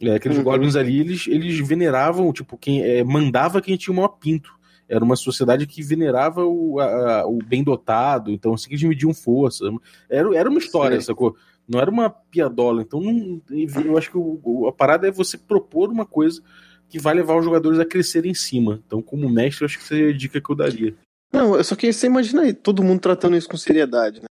é, 0.02 0.16
aqueles 0.16 0.38
uhum. 0.38 0.44
goblins 0.44 0.76
ali, 0.76 1.00
eles, 1.00 1.28
eles 1.28 1.60
veneravam, 1.68 2.32
tipo, 2.32 2.58
quem 2.58 2.84
é, 2.84 3.04
mandava 3.04 3.62
quem 3.62 3.78
tinha 3.78 3.94
o 3.94 3.96
maior 3.96 4.10
pinto 4.10 4.60
era 4.90 5.04
uma 5.06 5.16
sociedade 5.16 5.68
que 5.68 5.84
venerava 5.84 6.44
o, 6.44 6.80
a, 6.80 7.26
o 7.28 7.38
bem 7.38 7.64
dotado, 7.64 8.32
então 8.32 8.56
assim 8.56 8.68
que 8.68 8.74
eles 8.74 8.84
mediam 8.84 9.14
força. 9.14 9.66
Era, 10.10 10.36
era 10.36 10.50
uma 10.50 10.58
história, 10.58 11.00
Sim. 11.00 11.06
sacou? 11.06 11.38
Não 11.68 11.80
era 11.80 11.92
uma 11.92 12.10
piadola. 12.10 12.82
Então 12.82 13.00
não, 13.00 13.40
eu 13.86 13.98
acho 13.98 14.10
que 14.10 14.18
o, 14.18 14.68
a 14.68 14.74
parada 14.74 15.08
é 15.08 15.12
você 15.12 15.38
propor 15.38 15.92
uma 15.92 16.08
coisa 16.08 16.42
que 16.90 16.98
vai 16.98 17.14
levar 17.14 17.38
os 17.38 17.46
jogadores 17.46 17.78
a 17.80 17.86
crescer 17.86 18.26
em 18.26 18.34
cima. 18.34 18.82
Então, 18.86 19.00
como 19.00 19.30
mestre, 19.30 19.64
eu 19.64 19.68
acho 19.68 19.78
que 19.78 19.84
seria 19.84 20.10
a 20.10 20.18
dica 20.18 20.42
que 20.42 20.50
eu 20.50 20.56
daria. 20.56 20.96
Não, 21.32 21.64
só 21.64 21.76
que 21.76 21.94
você 21.94 22.08
imagina 22.08 22.42
aí, 22.42 22.54
todo 22.54 22.84
mundo 22.84 23.00
tratando 23.00 23.38
isso 23.38 23.48
com 23.48 23.58
seriedade, 23.58 24.22
né? 24.22 24.26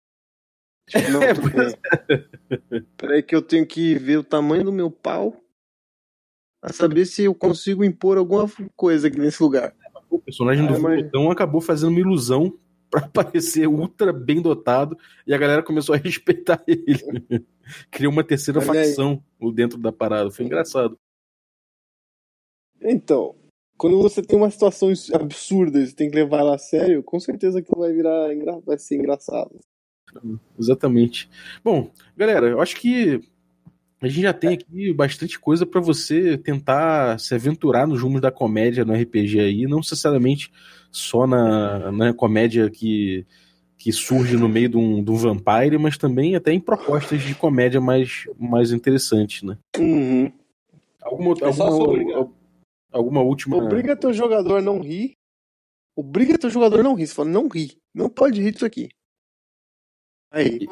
Tipo, 0.88 1.10
não, 1.12 1.22
é, 1.22 2.80
Peraí 2.96 3.22
que 3.22 3.36
eu 3.36 3.42
tenho 3.42 3.64
que 3.64 3.94
ver 3.94 4.18
o 4.18 4.24
tamanho 4.24 4.64
do 4.64 4.72
meu 4.72 4.90
pau 4.90 5.36
a 6.62 6.72
saber 6.72 7.06
se 7.06 7.24
eu 7.24 7.34
consigo 7.34 7.84
impor 7.84 8.18
alguma 8.18 8.50
coisa 8.76 9.08
aqui 9.08 9.18
nesse 9.18 9.42
lugar. 9.42 9.74
O 10.10 10.18
personagem 10.18 10.66
do 10.66 10.80
mas... 10.80 11.10
acabou 11.30 11.60
fazendo 11.60 11.90
uma 11.90 12.00
ilusão 12.00 12.56
para 12.90 13.06
parecer 13.06 13.66
ultra 13.68 14.12
bem 14.12 14.40
dotado 14.40 14.96
e 15.26 15.34
a 15.34 15.38
galera 15.38 15.62
começou 15.62 15.94
a 15.94 15.98
respeitar 16.02 16.62
ele. 16.66 17.46
Criou 17.90 18.12
uma 18.12 18.24
terceira 18.24 18.60
Olha 18.60 18.66
facção 18.66 19.22
aí. 19.40 19.52
dentro 19.52 19.78
da 19.78 19.92
parada. 19.92 20.30
Foi 20.30 20.44
engraçado. 20.44 20.98
Então, 22.80 23.34
quando 23.76 24.00
você 24.00 24.22
tem 24.22 24.38
uma 24.38 24.50
situação 24.50 24.90
absurda 25.12 25.78
e 25.78 25.86
você 25.86 25.94
tem 25.94 26.10
que 26.10 26.16
levar 26.16 26.40
ela 26.40 26.54
a 26.54 26.58
sério, 26.58 27.02
com 27.02 27.20
certeza 27.20 27.60
que 27.60 27.76
vai 27.76 27.92
virar 27.92 28.28
vai 28.64 28.78
ser 28.78 28.96
engraçado. 28.96 29.58
Exatamente. 30.58 31.28
Bom, 31.62 31.90
galera, 32.16 32.48
eu 32.48 32.60
acho 32.60 32.76
que 32.76 33.20
a 34.00 34.06
gente 34.06 34.22
já 34.22 34.32
tem 34.32 34.50
aqui 34.54 34.92
bastante 34.92 35.38
coisa 35.38 35.66
para 35.66 35.80
você 35.80 36.38
tentar 36.38 37.18
se 37.18 37.34
aventurar 37.34 37.86
nos 37.86 38.00
rumos 38.00 38.20
da 38.20 38.30
comédia 38.30 38.84
no 38.84 38.94
RPG 38.94 39.40
aí, 39.40 39.66
não 39.66 39.78
necessariamente 39.78 40.52
só 40.90 41.26
na, 41.26 41.90
na 41.90 42.14
comédia 42.14 42.70
que, 42.70 43.26
que 43.76 43.92
surge 43.92 44.36
no 44.36 44.48
meio 44.48 44.68
de 44.68 44.76
um, 44.76 45.02
de 45.02 45.10
um 45.10 45.16
vampire, 45.16 45.78
mas 45.78 45.98
também 45.98 46.36
até 46.36 46.52
em 46.52 46.60
propostas 46.60 47.22
de 47.22 47.34
comédia 47.34 47.80
mais, 47.80 48.24
mais 48.38 48.70
interessantes, 48.70 49.42
né? 49.42 49.58
Uhum. 49.76 50.32
Alguma, 51.02 51.34
é 51.40 51.44
alguma, 51.44 52.32
alguma 52.92 53.20
última. 53.22 53.56
Obriga 53.56 53.96
teu 53.96 54.12
jogador 54.12 54.58
a 54.58 54.62
não 54.62 54.80
rir. 54.80 55.12
Obriga 55.96 56.38
teu 56.38 56.50
jogador 56.50 56.80
a 56.80 56.82
não 56.82 56.94
rir. 56.94 57.06
Você 57.06 57.14
fala, 57.14 57.28
não 57.28 57.48
ri. 57.48 57.76
Não 57.94 58.08
pode 58.08 58.40
rir 58.40 58.52
disso 58.52 58.66
aqui. 58.66 58.88
Aí. 60.30 60.68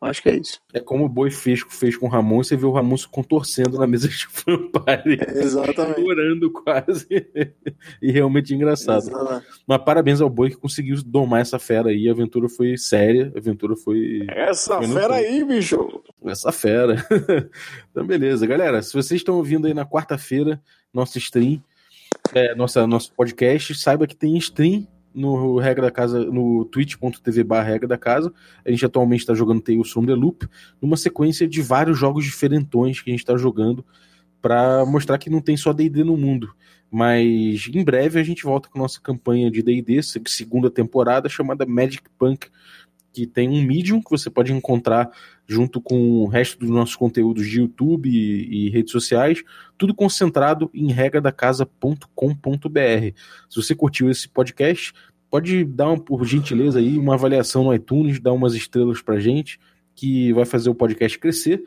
Acho 0.00 0.22
que 0.22 0.28
é 0.28 0.36
isso. 0.36 0.60
É 0.72 0.80
como 0.80 1.04
o 1.04 1.08
Boi 1.08 1.30
fez, 1.30 1.60
fez 1.68 1.96
com 1.96 2.06
o 2.06 2.08
Ramon, 2.08 2.42
você 2.42 2.56
vê 2.56 2.66
o 2.66 2.72
Ramon 2.72 2.96
se 2.96 3.06
contorcendo 3.06 3.78
na 3.78 3.86
mesa 3.86 4.08
de 4.08 4.26
Vampire. 4.26 5.20
É, 5.20 5.38
exatamente. 5.42 6.00
Chorando 6.00 6.50
quase. 6.50 7.06
e 8.02 8.10
realmente 8.10 8.54
engraçado. 8.54 9.08
Exatamente. 9.08 9.46
Mas 9.66 9.82
parabéns 9.82 10.20
ao 10.20 10.28
Boi 10.28 10.50
que 10.50 10.56
conseguiu 10.56 11.00
domar 11.04 11.40
essa 11.40 11.58
fera 11.58 11.90
aí. 11.90 12.08
A 12.08 12.12
aventura 12.12 12.48
foi 12.48 12.76
séria. 12.76 13.32
A 13.34 13.38
aventura 13.38 13.76
foi. 13.76 14.26
Essa 14.28 14.78
foi 14.78 14.88
fera 14.88 15.14
aí, 15.14 15.44
bicho! 15.44 16.02
Essa 16.24 16.50
fera. 16.50 16.96
então, 17.90 18.04
beleza. 18.04 18.46
Galera, 18.46 18.82
se 18.82 18.92
vocês 18.92 19.20
estão 19.20 19.36
ouvindo 19.36 19.66
aí 19.66 19.74
na 19.74 19.86
quarta-feira, 19.86 20.60
nosso 20.92 21.18
stream, 21.18 21.62
é, 22.34 22.54
nossa, 22.54 22.86
nosso 22.86 23.12
podcast, 23.12 23.74
saiba 23.74 24.06
que 24.06 24.16
tem 24.16 24.36
stream 24.38 24.86
no 25.18 25.58
Regra 25.58 25.86
da 25.86 25.90
Casa, 25.90 26.24
no 26.24 26.64
twitch.tv 26.64 27.44
Regra 27.64 27.88
da 27.88 27.98
Casa. 27.98 28.32
A 28.64 28.70
gente 28.70 28.86
atualmente 28.86 29.20
está 29.20 29.34
jogando 29.34 29.60
Tales 29.60 29.90
from 29.90 30.06
the 30.06 30.14
Loop, 30.14 30.46
numa 30.80 30.96
sequência 30.96 31.46
de 31.48 31.60
vários 31.60 31.98
jogos 31.98 32.24
diferentões 32.24 33.00
que 33.00 33.10
a 33.10 33.12
gente 33.12 33.20
está 33.20 33.36
jogando 33.36 33.84
para 34.40 34.86
mostrar 34.86 35.18
que 35.18 35.28
não 35.28 35.40
tem 35.40 35.56
só 35.56 35.72
D&D 35.72 36.04
no 36.04 36.16
mundo. 36.16 36.54
Mas 36.90 37.68
em 37.72 37.84
breve 37.84 38.18
a 38.18 38.22
gente 38.22 38.44
volta 38.44 38.68
com 38.68 38.78
nossa 38.78 39.00
campanha 39.00 39.50
de 39.50 39.62
D&D, 39.62 40.00
segunda 40.26 40.70
temporada, 40.70 41.28
chamada 41.28 41.66
Magic 41.66 42.04
Punk, 42.16 42.48
que 43.12 43.26
tem 43.26 43.48
um 43.48 43.62
Medium 43.62 44.00
que 44.00 44.10
você 44.10 44.30
pode 44.30 44.52
encontrar 44.52 45.10
junto 45.48 45.80
com 45.80 46.20
o 46.20 46.26
resto 46.26 46.58
dos 46.58 46.68
nossos 46.68 46.94
conteúdos 46.94 47.48
de 47.48 47.60
YouTube 47.60 48.10
e, 48.10 48.66
e 48.66 48.70
redes 48.70 48.92
sociais, 48.92 49.42
tudo 49.78 49.94
concentrado 49.94 50.70
em 50.74 50.92
regradacasa.com.br. 50.92 52.08
Se 53.48 53.56
você 53.56 53.74
curtiu 53.74 54.10
esse 54.10 54.28
podcast, 54.28 54.92
pode 55.30 55.64
dar, 55.64 55.88
uma, 55.88 55.98
por 55.98 56.22
gentileza, 56.26 56.78
aí 56.78 56.98
uma 56.98 57.14
avaliação 57.14 57.64
no 57.64 57.74
iTunes, 57.74 58.20
dar 58.20 58.34
umas 58.34 58.54
estrelas 58.54 59.00
pra 59.00 59.18
gente, 59.18 59.58
que 59.94 60.34
vai 60.34 60.44
fazer 60.44 60.68
o 60.68 60.74
podcast 60.74 61.18
crescer. 61.18 61.64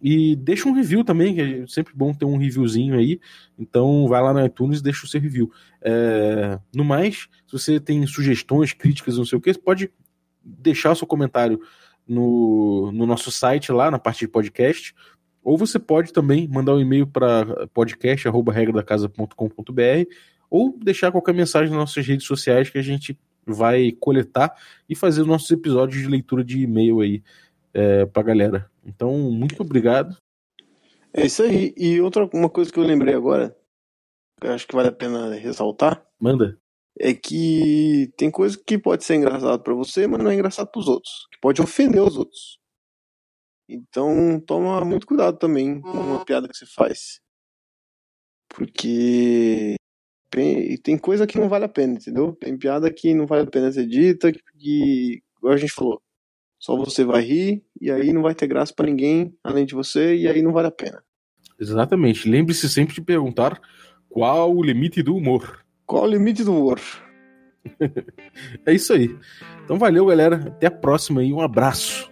E 0.00 0.36
deixa 0.36 0.68
um 0.68 0.72
review 0.72 1.02
também, 1.02 1.34
que 1.34 1.40
é 1.40 1.66
sempre 1.66 1.92
bom 1.96 2.14
ter 2.14 2.26
um 2.26 2.36
reviewzinho 2.36 2.94
aí. 2.94 3.18
Então 3.58 4.06
vai 4.06 4.22
lá 4.22 4.32
no 4.32 4.44
iTunes 4.44 4.78
e 4.78 4.82
deixa 4.84 5.04
o 5.04 5.08
seu 5.08 5.20
review. 5.20 5.50
É... 5.82 6.60
No 6.72 6.84
mais, 6.84 7.28
se 7.46 7.52
você 7.52 7.80
tem 7.80 8.06
sugestões, 8.06 8.72
críticas, 8.72 9.18
não 9.18 9.24
sei 9.24 9.36
o 9.36 9.40
que, 9.40 9.52
pode 9.54 9.90
deixar 10.44 10.92
o 10.92 10.96
seu 10.96 11.08
comentário 11.08 11.60
no, 12.06 12.92
no 12.92 13.06
nosso 13.06 13.30
site 13.30 13.72
lá, 13.72 13.90
na 13.90 13.98
parte 13.98 14.20
de 14.20 14.28
podcast. 14.28 14.94
Ou 15.42 15.56
você 15.56 15.78
pode 15.78 16.12
também 16.12 16.46
mandar 16.48 16.74
um 16.74 16.80
e-mail 16.80 17.06
para 17.06 17.66
podcast.regradacasa.com.br 17.68 20.10
ou 20.50 20.78
deixar 20.78 21.12
qualquer 21.12 21.34
mensagem 21.34 21.70
nas 21.70 21.78
nossas 21.78 22.06
redes 22.06 22.26
sociais 22.26 22.70
que 22.70 22.78
a 22.78 22.82
gente 22.82 23.18
vai 23.46 23.92
coletar 23.92 24.54
e 24.88 24.96
fazer 24.96 25.22
os 25.22 25.26
nossos 25.26 25.50
episódios 25.50 26.02
de 26.02 26.08
leitura 26.08 26.42
de 26.42 26.60
e-mail 26.60 27.00
aí 27.00 27.22
é, 27.72 28.06
pra 28.06 28.22
galera. 28.22 28.70
Então, 28.84 29.12
muito 29.30 29.60
obrigado. 29.62 30.16
É 31.12 31.26
isso 31.26 31.42
aí. 31.42 31.72
E 31.76 32.00
outra 32.00 32.28
uma 32.32 32.50
coisa 32.50 32.72
que 32.72 32.78
eu 32.78 32.84
lembrei 32.84 33.14
agora, 33.14 33.56
que 34.40 34.46
eu 34.46 34.52
acho 34.52 34.66
que 34.66 34.74
vale 34.74 34.88
a 34.88 34.92
pena 34.92 35.34
ressaltar. 35.34 36.04
Manda. 36.20 36.58
É 36.98 37.12
que 37.12 38.10
tem 38.16 38.30
coisa 38.30 38.58
que 38.58 38.78
pode 38.78 39.04
ser 39.04 39.16
engraçado 39.16 39.62
para 39.62 39.74
você, 39.74 40.06
mas 40.06 40.22
não 40.22 40.30
é 40.30 40.34
engraçado 40.34 40.70
para 40.70 40.80
os 40.80 40.88
outros. 40.88 41.26
Que 41.30 41.38
pode 41.40 41.60
ofender 41.60 42.02
os 42.02 42.16
outros. 42.16 42.58
Então, 43.68 44.40
toma 44.46 44.82
muito 44.84 45.06
cuidado 45.06 45.38
também 45.38 45.80
com 45.80 45.90
uma 45.90 46.24
piada 46.24 46.48
que 46.48 46.56
você 46.56 46.66
faz. 46.66 47.20
Porque 48.48 49.76
tem, 50.82 50.98
coisa 50.98 51.26
que 51.26 51.38
não 51.38 51.48
vale 51.48 51.64
a 51.64 51.68
pena, 51.68 51.94
entendeu? 51.94 52.32
Tem 52.32 52.56
piada 52.56 52.92
que 52.92 53.12
não 53.14 53.26
vale 53.26 53.42
a 53.42 53.50
pena 53.50 53.72
ser 53.72 53.86
dita, 53.86 54.32
que 54.32 55.22
igual 55.38 55.54
a 55.54 55.56
gente 55.56 55.72
falou, 55.72 56.00
só 56.58 56.76
você 56.76 57.04
vai 57.04 57.22
rir 57.22 57.64
e 57.80 57.90
aí 57.90 58.12
não 58.12 58.22
vai 58.22 58.34
ter 58.34 58.46
graça 58.46 58.72
para 58.74 58.86
ninguém 58.86 59.36
além 59.42 59.66
de 59.66 59.74
você 59.74 60.16
e 60.16 60.28
aí 60.28 60.42
não 60.42 60.52
vale 60.52 60.68
a 60.68 60.72
pena. 60.72 61.02
Exatamente. 61.58 62.28
Lembre-se 62.28 62.68
sempre 62.68 62.94
de 62.94 63.02
perguntar 63.02 63.60
qual 64.08 64.54
o 64.54 64.62
limite 64.62 65.02
do 65.02 65.16
humor. 65.16 65.65
Qual 65.86 66.02
o 66.02 66.06
limite 66.06 66.42
do 66.42 66.52
humor? 66.52 66.80
é 68.66 68.74
isso 68.74 68.92
aí. 68.92 69.16
Então 69.64 69.78
valeu, 69.78 70.06
galera. 70.06 70.36
Até 70.48 70.66
a 70.66 70.70
próxima 70.70 71.22
e 71.22 71.32
um 71.32 71.40
abraço. 71.40 72.10